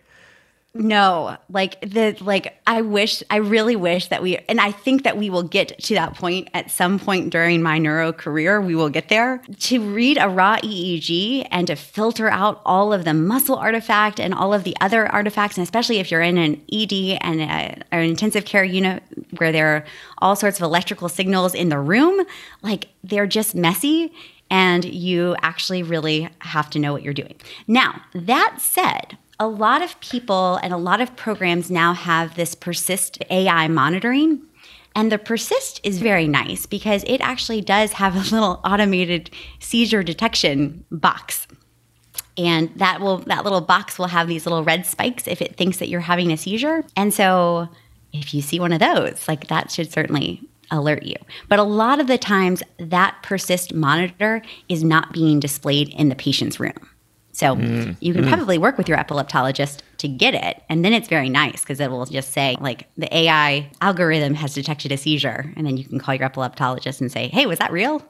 No, 0.76 1.36
like 1.48 1.80
the 1.82 2.16
like 2.20 2.58
I 2.66 2.82
wish 2.82 3.22
I 3.30 3.36
really 3.36 3.76
wish 3.76 4.08
that 4.08 4.24
we 4.24 4.38
and 4.48 4.60
I 4.60 4.72
think 4.72 5.04
that 5.04 5.16
we 5.16 5.30
will 5.30 5.44
get 5.44 5.78
to 5.78 5.94
that 5.94 6.16
point 6.16 6.48
at 6.52 6.68
some 6.68 6.98
point 6.98 7.30
during 7.30 7.62
my 7.62 7.78
neuro 7.78 8.12
career 8.12 8.60
we 8.60 8.74
will 8.74 8.88
get 8.88 9.08
there 9.08 9.40
to 9.60 9.80
read 9.80 10.18
a 10.20 10.28
raw 10.28 10.56
EEG 10.56 11.46
and 11.52 11.68
to 11.68 11.76
filter 11.76 12.28
out 12.28 12.60
all 12.66 12.92
of 12.92 13.04
the 13.04 13.14
muscle 13.14 13.54
artifact 13.54 14.18
and 14.18 14.34
all 14.34 14.52
of 14.52 14.64
the 14.64 14.76
other 14.80 15.06
artifacts 15.06 15.56
and 15.56 15.62
especially 15.62 16.00
if 16.00 16.10
you're 16.10 16.20
in 16.20 16.38
an 16.38 16.60
ED 16.72 17.18
and 17.20 17.40
a, 17.40 17.80
an 17.92 18.02
intensive 18.02 18.44
care 18.44 18.64
unit 18.64 19.04
where 19.36 19.52
there 19.52 19.76
are 19.76 19.84
all 20.18 20.34
sorts 20.34 20.58
of 20.58 20.64
electrical 20.64 21.08
signals 21.08 21.54
in 21.54 21.68
the 21.68 21.78
room 21.78 22.26
like 22.62 22.88
they're 23.04 23.28
just 23.28 23.54
messy 23.54 24.12
and 24.50 24.84
you 24.84 25.36
actually 25.42 25.84
really 25.84 26.28
have 26.40 26.68
to 26.70 26.78
know 26.78 26.92
what 26.92 27.02
you're 27.02 27.14
doing. 27.14 27.34
Now, 27.66 28.02
that 28.12 28.56
said, 28.58 29.16
a 29.40 29.46
lot 29.46 29.82
of 29.82 29.98
people 30.00 30.56
and 30.62 30.72
a 30.72 30.76
lot 30.76 31.00
of 31.00 31.16
programs 31.16 31.70
now 31.70 31.92
have 31.92 32.36
this 32.36 32.54
Persyst 32.54 33.22
AI 33.30 33.68
monitoring. 33.68 34.40
And 34.96 35.10
the 35.10 35.18
Persyst 35.18 35.80
is 35.82 35.98
very 35.98 36.28
nice 36.28 36.66
because 36.66 37.02
it 37.06 37.20
actually 37.20 37.60
does 37.60 37.92
have 37.94 38.14
a 38.14 38.34
little 38.34 38.60
automated 38.64 39.30
seizure 39.58 40.02
detection 40.02 40.84
box. 40.90 41.48
And 42.36 42.70
that 42.76 43.00
will 43.00 43.18
that 43.18 43.44
little 43.44 43.60
box 43.60 43.98
will 43.98 44.06
have 44.06 44.28
these 44.28 44.46
little 44.46 44.64
red 44.64 44.86
spikes 44.86 45.26
if 45.26 45.40
it 45.40 45.56
thinks 45.56 45.78
that 45.78 45.88
you're 45.88 46.00
having 46.00 46.32
a 46.32 46.36
seizure. 46.36 46.84
And 46.96 47.12
so 47.12 47.68
if 48.12 48.34
you 48.34 48.42
see 48.42 48.60
one 48.60 48.72
of 48.72 48.80
those, 48.80 49.26
like 49.26 49.48
that 49.48 49.70
should 49.70 49.92
certainly 49.92 50.40
alert 50.70 51.02
you. 51.02 51.16
But 51.48 51.58
a 51.58 51.64
lot 51.64 52.00
of 52.00 52.06
the 52.06 52.18
times 52.18 52.62
that 52.78 53.16
Persyst 53.22 53.74
monitor 53.74 54.42
is 54.68 54.82
not 54.82 55.12
being 55.12 55.40
displayed 55.40 55.88
in 55.90 56.08
the 56.08 56.14
patient's 56.14 56.58
room. 56.58 56.88
So 57.34 57.56
mm. 57.56 57.96
you 58.00 58.14
can 58.14 58.24
mm. 58.24 58.28
probably 58.28 58.58
work 58.58 58.78
with 58.78 58.88
your 58.88 58.96
epileptologist 58.96 59.80
to 59.98 60.08
get 60.08 60.34
it. 60.34 60.62
And 60.68 60.84
then 60.84 60.92
it's 60.92 61.08
very 61.08 61.28
nice 61.28 61.60
because 61.60 61.80
it 61.80 61.90
will 61.90 62.06
just 62.06 62.32
say, 62.32 62.56
like, 62.60 62.86
the 62.96 63.14
AI 63.14 63.70
algorithm 63.80 64.34
has 64.34 64.54
detected 64.54 64.92
a 64.92 64.96
seizure. 64.96 65.52
And 65.56 65.66
then 65.66 65.76
you 65.76 65.84
can 65.84 65.98
call 65.98 66.14
your 66.14 66.28
epileptologist 66.28 67.00
and 67.00 67.10
say, 67.10 67.28
hey, 67.28 67.46
was 67.46 67.58
that 67.58 67.72
real? 67.72 68.02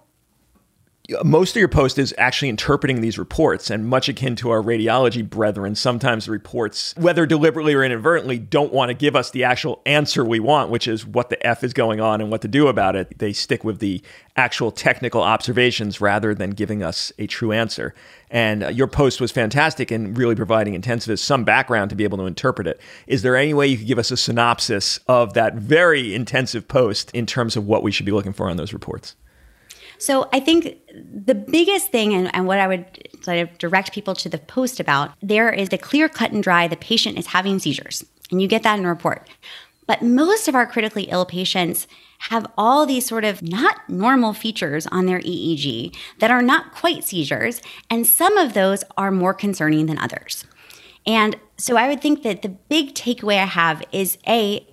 Most 1.22 1.50
of 1.50 1.60
your 1.60 1.68
post 1.68 1.98
is 1.98 2.14
actually 2.16 2.48
interpreting 2.48 3.00
these 3.00 3.18
reports 3.18 3.70
and 3.70 3.86
much 3.86 4.08
akin 4.08 4.36
to 4.36 4.50
our 4.50 4.62
radiology 4.62 5.28
brethren 5.28 5.74
sometimes 5.74 6.26
the 6.26 6.32
reports 6.32 6.94
whether 6.96 7.26
deliberately 7.26 7.74
or 7.74 7.84
inadvertently 7.84 8.38
don't 8.38 8.72
want 8.72 8.88
to 8.88 8.94
give 8.94 9.14
us 9.14 9.30
the 9.30 9.44
actual 9.44 9.82
answer 9.84 10.24
we 10.24 10.40
want 10.40 10.70
which 10.70 10.88
is 10.88 11.06
what 11.06 11.28
the 11.28 11.46
f 11.46 11.62
is 11.62 11.74
going 11.74 12.00
on 12.00 12.20
and 12.20 12.30
what 12.30 12.40
to 12.40 12.48
do 12.48 12.68
about 12.68 12.96
it. 12.96 13.18
They 13.18 13.32
stick 13.32 13.64
with 13.64 13.78
the 13.78 14.02
actual 14.36 14.70
technical 14.70 15.22
observations 15.22 16.00
rather 16.00 16.34
than 16.34 16.50
giving 16.50 16.82
us 16.82 17.12
a 17.18 17.26
true 17.26 17.52
answer. 17.52 17.94
And 18.30 18.64
uh, 18.64 18.68
your 18.68 18.88
post 18.88 19.20
was 19.20 19.30
fantastic 19.30 19.92
in 19.92 20.14
really 20.14 20.34
providing 20.34 20.80
intensivists 20.80 21.20
some 21.20 21.44
background 21.44 21.90
to 21.90 21.96
be 21.96 22.04
able 22.04 22.18
to 22.18 22.26
interpret 22.26 22.66
it. 22.66 22.80
Is 23.06 23.22
there 23.22 23.36
any 23.36 23.54
way 23.54 23.66
you 23.66 23.78
could 23.78 23.86
give 23.86 23.98
us 23.98 24.10
a 24.10 24.16
synopsis 24.16 24.98
of 25.06 25.34
that 25.34 25.54
very 25.54 26.14
intensive 26.14 26.66
post 26.66 27.10
in 27.12 27.26
terms 27.26 27.56
of 27.56 27.66
what 27.66 27.82
we 27.82 27.92
should 27.92 28.06
be 28.06 28.12
looking 28.12 28.32
for 28.32 28.50
on 28.50 28.56
those 28.56 28.72
reports 28.72 29.14
so 30.04 30.28
I 30.32 30.40
think 30.40 30.78
the 30.92 31.34
biggest 31.34 31.90
thing, 31.90 32.12
and, 32.12 32.34
and 32.34 32.46
what 32.46 32.58
I 32.58 32.66
would 32.66 33.08
sort 33.22 33.38
of 33.38 33.56
direct 33.58 33.92
people 33.92 34.14
to 34.16 34.28
the 34.28 34.38
post 34.38 34.80
about, 34.80 35.12
there 35.22 35.50
is 35.50 35.70
the 35.70 35.78
clear 35.78 36.08
cut 36.08 36.32
and 36.32 36.42
dry 36.42 36.68
the 36.68 36.76
patient 36.76 37.18
is 37.18 37.28
having 37.28 37.58
seizures. 37.58 38.04
And 38.30 38.40
you 38.42 38.48
get 38.48 38.62
that 38.62 38.78
in 38.78 38.84
a 38.84 38.88
report. 38.88 39.28
But 39.86 40.02
most 40.02 40.48
of 40.48 40.54
our 40.54 40.66
critically 40.66 41.04
ill 41.04 41.26
patients 41.26 41.86
have 42.30 42.46
all 42.56 42.86
these 42.86 43.06
sort 43.06 43.24
of 43.24 43.42
not 43.42 43.88
normal 43.88 44.32
features 44.32 44.86
on 44.86 45.06
their 45.06 45.20
EEG 45.20 45.94
that 46.20 46.30
are 46.30 46.42
not 46.42 46.72
quite 46.72 47.04
seizures. 47.04 47.60
And 47.90 48.06
some 48.06 48.38
of 48.38 48.54
those 48.54 48.82
are 48.96 49.10
more 49.10 49.34
concerning 49.34 49.86
than 49.86 49.98
others. 49.98 50.44
And 51.06 51.36
so 51.58 51.76
I 51.76 51.88
would 51.88 52.00
think 52.00 52.22
that 52.22 52.42
the 52.42 52.48
big 52.48 52.94
takeaway 52.94 53.38
I 53.38 53.46
have 53.46 53.82
is 53.92 54.16
A, 54.26 54.66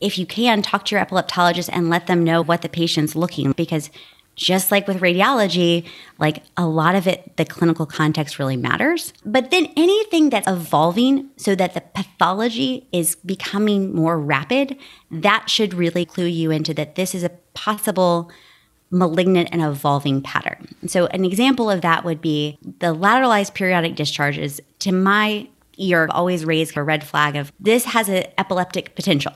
if 0.00 0.16
you 0.16 0.26
can, 0.26 0.62
talk 0.62 0.84
to 0.86 0.94
your 0.94 1.04
epileptologist 1.04 1.70
and 1.72 1.90
let 1.90 2.06
them 2.06 2.22
know 2.22 2.42
what 2.42 2.62
the 2.62 2.68
patient's 2.68 3.16
looking 3.16 3.52
because 3.52 3.90
just 4.36 4.70
like 4.70 4.88
with 4.88 5.00
radiology, 5.00 5.86
like 6.18 6.42
a 6.56 6.66
lot 6.66 6.94
of 6.94 7.06
it, 7.06 7.36
the 7.36 7.44
clinical 7.44 7.86
context 7.86 8.38
really 8.38 8.56
matters. 8.56 9.12
But 9.24 9.50
then 9.50 9.68
anything 9.76 10.30
that's 10.30 10.48
evolving 10.48 11.28
so 11.36 11.54
that 11.54 11.74
the 11.74 11.80
pathology 11.80 12.86
is 12.92 13.16
becoming 13.16 13.94
more 13.94 14.18
rapid, 14.18 14.76
that 15.10 15.50
should 15.50 15.74
really 15.74 16.04
clue 16.04 16.26
you 16.26 16.50
into 16.50 16.72
that 16.74 16.94
this 16.94 17.14
is 17.14 17.24
a 17.24 17.30
possible 17.54 18.30
malignant 18.90 19.48
and 19.52 19.62
evolving 19.62 20.22
pattern. 20.22 20.68
So, 20.86 21.06
an 21.06 21.24
example 21.24 21.70
of 21.70 21.80
that 21.80 22.04
would 22.04 22.20
be 22.20 22.58
the 22.62 22.94
lateralized 22.94 23.54
periodic 23.54 23.96
discharges, 23.96 24.60
to 24.80 24.92
my 24.92 25.48
ear, 25.78 26.08
always 26.10 26.44
raise 26.44 26.76
a 26.76 26.82
red 26.82 27.02
flag 27.02 27.36
of 27.36 27.52
this 27.58 27.84
has 27.86 28.08
an 28.08 28.24
epileptic 28.38 28.94
potential 28.94 29.32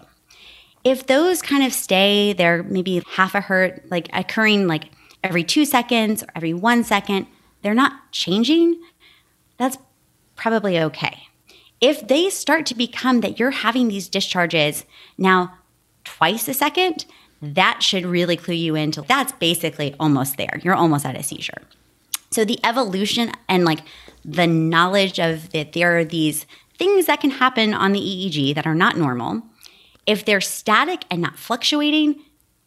if 0.87 1.09
those 1.09 1.43
kind 1.43 1.65
of 1.65 1.73
stay, 1.73 2.33
they're 2.33 2.63
maybe 2.63 3.03
half 3.09 3.35
a 3.35 3.41
hertz, 3.41 3.81
like 3.91 4.09
occurring 4.13 4.69
like 4.69 4.85
every 5.25 5.43
two 5.43 5.65
seconds 5.65 6.23
or 6.23 6.29
every 6.37 6.55
one 6.55 6.85
second, 6.85 7.27
they're 7.63 7.75
not 7.75 8.13
changing, 8.13 8.81
that's 9.57 9.79
probably 10.37 10.79
okay. 10.79 11.25
If 11.81 12.07
they 12.07 12.31
start 12.31 12.67
to 12.67 12.77
become 12.77 13.21
that 13.23 13.37
you're 13.37 13.51
having 13.51 13.89
these 13.89 14.09
discharges 14.09 14.85
now 15.19 15.59
twice 16.05 16.47
a 16.47 16.55
second, 16.55 17.05
that 17.43 17.83
should 17.83 18.07
really 18.07 18.37
clue 18.37 18.55
you 18.55 18.77
into 18.77 19.03
that's 19.03 19.33
basically 19.33 19.97
almost 19.99 20.37
there. 20.37 20.61
You're 20.63 20.77
almost 20.77 21.05
at 21.05 21.17
a 21.17 21.23
seizure. 21.25 21.63
So 22.31 22.45
the 22.45 22.61
evolution 22.65 23.33
and 23.49 23.65
like 23.65 23.81
the 24.25 24.47
knowledge 24.47 25.19
of 25.19 25.51
that 25.51 25.73
there 25.73 25.99
are 25.99 26.05
these 26.05 26.47
things 26.79 27.07
that 27.07 27.21
can 27.21 27.31
happen 27.31 27.75
on 27.75 27.91
the 27.91 27.99
EEG 27.99 28.55
that 28.55 28.69
are 28.69 28.75
not 28.75 28.97
normal 28.97 29.43
if 30.07 30.25
they're 30.25 30.41
static 30.41 31.05
and 31.11 31.21
not 31.21 31.39
fluctuating, 31.39 32.23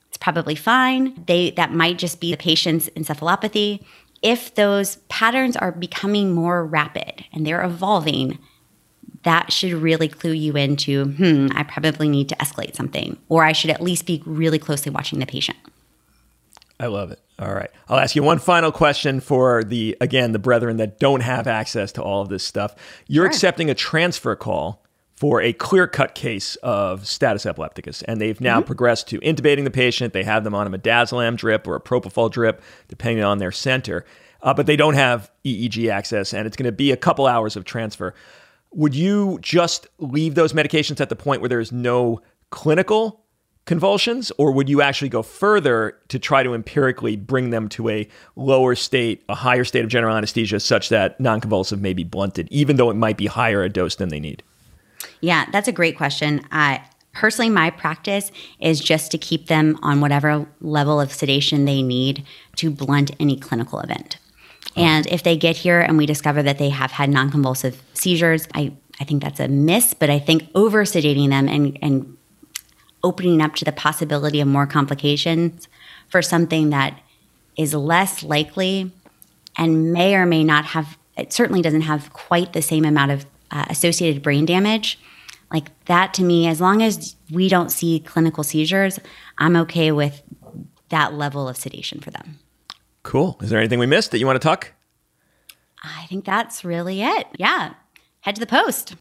it's 0.08 0.18
probably 0.18 0.56
fine. 0.56 1.24
They 1.28 1.52
that 1.52 1.72
might 1.72 1.98
just 1.98 2.20
be 2.20 2.32
the 2.32 2.38
patient's 2.38 2.90
encephalopathy. 2.90 3.84
If 4.22 4.56
those 4.56 4.98
patterns 5.08 5.56
are 5.56 5.72
becoming 5.72 6.34
more 6.34 6.66
rapid 6.66 7.24
and 7.32 7.46
they're 7.46 7.64
evolving, 7.64 8.38
that 9.24 9.52
should 9.52 9.74
really 9.74 10.08
clue 10.08 10.32
you 10.32 10.56
into, 10.56 11.06
hmm, 11.06 11.48
I 11.56 11.64
probably 11.64 12.10
need 12.10 12.30
to 12.30 12.36
escalate 12.36 12.76
something, 12.76 13.18
or 13.30 13.44
I 13.44 13.54
should 13.54 13.70
at 13.70 13.82
least 13.82 14.06
be 14.06 14.22
really 14.26 14.60
closely 14.60 14.92
watching 14.92 15.20
the 15.20 15.26
patient. 15.26 15.58
I 16.80 16.88
love 16.88 17.12
it. 17.12 17.20
All 17.38 17.54
right. 17.54 17.70
I'll 17.88 18.00
ask 18.00 18.16
you 18.16 18.24
one 18.24 18.40
final 18.40 18.72
question 18.72 19.20
for 19.20 19.64
the, 19.64 19.98
again, 20.02 20.32
the 20.32 20.40
brethren 20.40 20.78
that 20.78 21.00
don't 21.00 21.22
have 21.22 21.48
access 21.48 21.92
to 21.94 22.04
all 22.04 22.22
of 22.22 22.30
this 22.30 22.44
stuff. 22.44 22.76
You're 23.08 23.26
sure. 23.26 23.30
accepting 23.30 23.70
a 23.70 23.76
transfer 23.76 24.36
call 24.36 24.84
for 25.20 25.42
a 25.42 25.52
clear 25.52 25.86
cut 25.86 26.16
case 26.16 26.56
of 26.64 27.06
status 27.06 27.46
epilepticus. 27.46 28.04
And 28.04 28.22
they've 28.22 28.40
now 28.40 28.60
mm-hmm. 28.60 28.68
progressed 28.68 29.10
to 29.10 29.20
intubating 29.20 29.66
the 29.66 29.70
patient. 29.70 30.14
They 30.14 30.24
have 30.24 30.46
them 30.46 30.56
on 30.56 30.66
a 30.66 30.70
midazolam 30.70 31.36
drip 31.36 31.68
or 31.68 31.76
a 31.76 31.82
propofol 31.82 32.32
drip, 32.32 32.62
depending 32.88 33.22
on 33.22 33.38
their 33.38 33.52
center. 33.52 34.06
Uh, 34.42 34.54
but 34.54 34.66
they 34.66 34.78
don't 34.78 34.94
have 34.94 35.30
EEG 35.44 35.92
access, 35.92 36.34
and 36.34 36.48
it's 36.48 36.56
going 36.56 36.68
to 36.68 36.72
be 36.72 36.94
a 36.94 36.98
couple 36.98 37.28
hours 37.28 37.58
of 37.58 37.66
transfer. 37.66 38.14
Would 38.72 38.96
you 38.96 39.40
just 39.42 39.88
leave 39.98 40.36
those 40.36 40.54
medications 40.54 41.02
at 41.02 41.10
the 41.10 41.18
point 41.18 41.42
where 41.42 41.50
there 41.50 41.60
is 41.60 41.74
no 41.74 42.22
clinical 42.50 43.26
convulsions, 43.66 44.32
or 44.38 44.54
would 44.54 44.70
you 44.70 44.82
actually 44.82 45.10
go 45.10 45.22
further 45.22 45.98
to 46.08 46.18
try 46.18 46.44
to 46.44 46.54
empirically 46.54 47.18
bring 47.18 47.50
them 47.50 47.68
to 47.68 47.90
a 47.90 48.08
lower 48.38 48.74
state, 48.74 49.26
a 49.28 49.36
higher 49.36 49.66
state 49.66 49.84
of 49.84 49.90
general 49.90 50.16
anesthesia, 50.16 50.62
such 50.62 50.88
that 50.88 51.20
non 51.20 51.42
convulsive 51.42 51.82
may 51.82 51.92
be 51.92 52.06
blunted, 52.06 52.48
even 52.52 52.78
though 52.78 52.90
it 52.90 52.96
might 52.96 53.18
be 53.18 53.26
higher 53.26 53.62
a 53.62 53.68
dose 53.68 53.96
than 53.96 54.08
they 54.08 54.22
need? 54.22 54.44
Yeah, 55.22 55.46
that's 55.52 55.68
a 55.68 55.72
great 55.72 55.98
question. 55.98 56.42
Uh, 56.52 56.80
personally, 57.14 57.50
my 57.50 57.70
practice 57.70 58.32
is 58.60 58.80
just 58.80 59.12
to 59.12 59.18
keep 59.18 59.48
them 59.48 59.78
on 59.82 60.02
whatever 60.02 60.48
level 60.62 61.00
of 61.00 61.12
sedation 61.12 61.66
they 61.66 61.82
need 61.82 62.26
to 62.58 62.70
blunt 62.72 63.12
any 63.20 63.38
clinical 63.38 63.80
event. 63.80 64.18
Oh. 64.76 64.82
And 64.82 65.08
if 65.08 65.24
they 65.24 65.36
get 65.36 65.58
here 65.58 65.80
and 65.80 65.98
we 65.98 66.06
discover 66.06 66.44
that 66.44 66.58
they 66.58 66.70
have 66.70 66.92
had 66.92 67.10
non 67.10 67.32
convulsive 67.32 67.82
seizures, 67.94 68.48
I, 68.54 68.74
I 69.00 69.04
think 69.04 69.24
that's 69.24 69.40
a 69.40 69.48
miss, 69.48 69.94
but 69.94 70.10
I 70.10 70.20
think 70.20 70.50
over 70.56 70.84
sedating 70.84 71.30
them 71.30 71.48
and, 71.48 71.78
and 71.82 72.18
opening 73.04 73.42
up 73.42 73.56
to 73.56 73.66
the 73.66 73.72
possibility 73.72 74.42
of 74.42 74.48
more 74.48 74.68
complications 74.68 75.68
for 76.10 76.22
something 76.22 76.70
that 76.70 77.00
is 77.58 77.74
less 77.74 78.24
likely 78.24 78.92
and 79.58 79.94
may 79.94 80.16
or 80.16 80.26
may 80.26 80.44
not 80.44 80.66
have, 80.66 80.98
it 81.18 81.34
certainly 81.34 81.62
doesn't 81.62 81.82
have 81.82 82.12
quite 82.14 82.54
the 82.54 82.62
same 82.62 82.86
amount 82.86 83.12
of 83.12 83.26
uh, 83.52 83.66
associated 83.70 84.22
brain 84.22 84.46
damage, 84.46 85.00
like 85.52 85.70
that 85.86 86.14
to 86.16 86.24
me, 86.24 86.48
as 86.48 86.62
long 86.62 86.82
as 86.82 87.16
we 87.32 87.50
don't 87.50 87.72
see 87.72 88.00
clinical 88.00 88.44
seizures, 88.44 89.00
I'm 89.38 89.56
okay 89.58 89.92
with 89.92 90.22
that 90.90 91.14
level 91.14 91.48
of 91.48 91.58
sedation 91.58 92.00
for 92.00 92.12
them. 92.12 92.40
Cool. 93.04 93.38
Is 93.42 93.50
there 93.50 93.60
anything 93.60 93.80
we 93.80 93.86
missed 93.86 94.12
that 94.12 94.20
you 94.20 94.26
want 94.26 94.40
to 94.40 94.48
talk? 94.48 94.74
I 95.84 96.06
think 96.08 96.26
that's 96.26 96.64
really 96.64 97.02
it. 97.02 97.28
Yeah. 97.38 97.74
Head 98.22 98.36
to 98.36 98.40
the 98.40 98.48
post. 98.48 98.96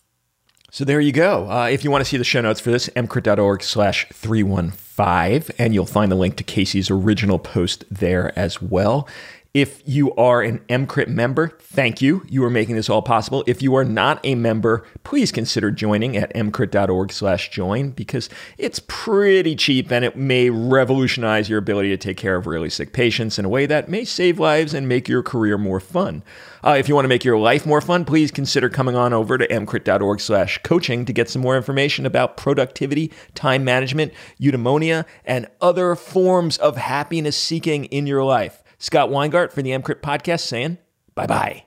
So 0.70 0.84
there 0.84 1.00
you 1.00 1.12
go. 1.12 1.50
Uh, 1.50 1.68
if 1.70 1.82
you 1.82 1.90
want 1.90 2.04
to 2.04 2.08
see 2.08 2.18
the 2.18 2.24
show 2.24 2.42
notes 2.42 2.60
for 2.60 2.70
this, 2.70 2.88
emcrit.org 2.90 3.62
slash 3.62 4.06
315, 4.12 5.54
and 5.58 5.74
you'll 5.74 5.86
find 5.86 6.12
the 6.12 6.16
link 6.16 6.36
to 6.36 6.44
Casey's 6.44 6.90
original 6.90 7.38
post 7.38 7.84
there 7.90 8.38
as 8.38 8.60
well. 8.60 9.08
If 9.54 9.82
you 9.86 10.14
are 10.14 10.42
an 10.42 10.58
EMCrit 10.68 11.08
member, 11.08 11.56
thank 11.58 12.02
you. 12.02 12.22
You 12.28 12.44
are 12.44 12.50
making 12.50 12.76
this 12.76 12.90
all 12.90 13.00
possible. 13.00 13.42
If 13.46 13.62
you 13.62 13.74
are 13.76 13.84
not 13.84 14.20
a 14.22 14.34
member, 14.34 14.84
please 15.04 15.32
consider 15.32 15.70
joining 15.70 16.18
at 16.18 16.32
emcrit.org 16.34 17.10
slash 17.10 17.50
join 17.50 17.90
because 17.90 18.28
it's 18.58 18.78
pretty 18.86 19.56
cheap 19.56 19.90
and 19.90 20.04
it 20.04 20.16
may 20.16 20.50
revolutionize 20.50 21.48
your 21.48 21.58
ability 21.58 21.88
to 21.88 21.96
take 21.96 22.18
care 22.18 22.36
of 22.36 22.46
really 22.46 22.68
sick 22.68 22.92
patients 22.92 23.38
in 23.38 23.46
a 23.46 23.48
way 23.48 23.64
that 23.64 23.88
may 23.88 24.04
save 24.04 24.38
lives 24.38 24.74
and 24.74 24.86
make 24.86 25.08
your 25.08 25.22
career 25.22 25.56
more 25.56 25.80
fun. 25.80 26.22
Uh, 26.62 26.76
if 26.78 26.86
you 26.86 26.94
want 26.94 27.06
to 27.06 27.08
make 27.08 27.24
your 27.24 27.38
life 27.38 27.64
more 27.64 27.80
fun, 27.80 28.04
please 28.04 28.30
consider 28.30 28.68
coming 28.68 28.96
on 28.96 29.14
over 29.14 29.38
to 29.38 29.48
emcrit.org 29.48 30.20
slash 30.20 30.58
coaching 30.62 31.06
to 31.06 31.12
get 31.14 31.30
some 31.30 31.40
more 31.40 31.56
information 31.56 32.04
about 32.04 32.36
productivity, 32.36 33.10
time 33.34 33.64
management, 33.64 34.12
eudaimonia, 34.38 35.06
and 35.24 35.48
other 35.62 35.94
forms 35.94 36.58
of 36.58 36.76
happiness 36.76 37.36
seeking 37.36 37.86
in 37.86 38.06
your 38.06 38.22
life. 38.22 38.62
Scott 38.78 39.10
Weingart 39.10 39.52
for 39.52 39.62
the 39.62 39.70
EMCrit 39.70 40.00
podcast 40.00 40.40
saying 40.40 40.78
bye 41.14 41.26
bye. 41.26 41.64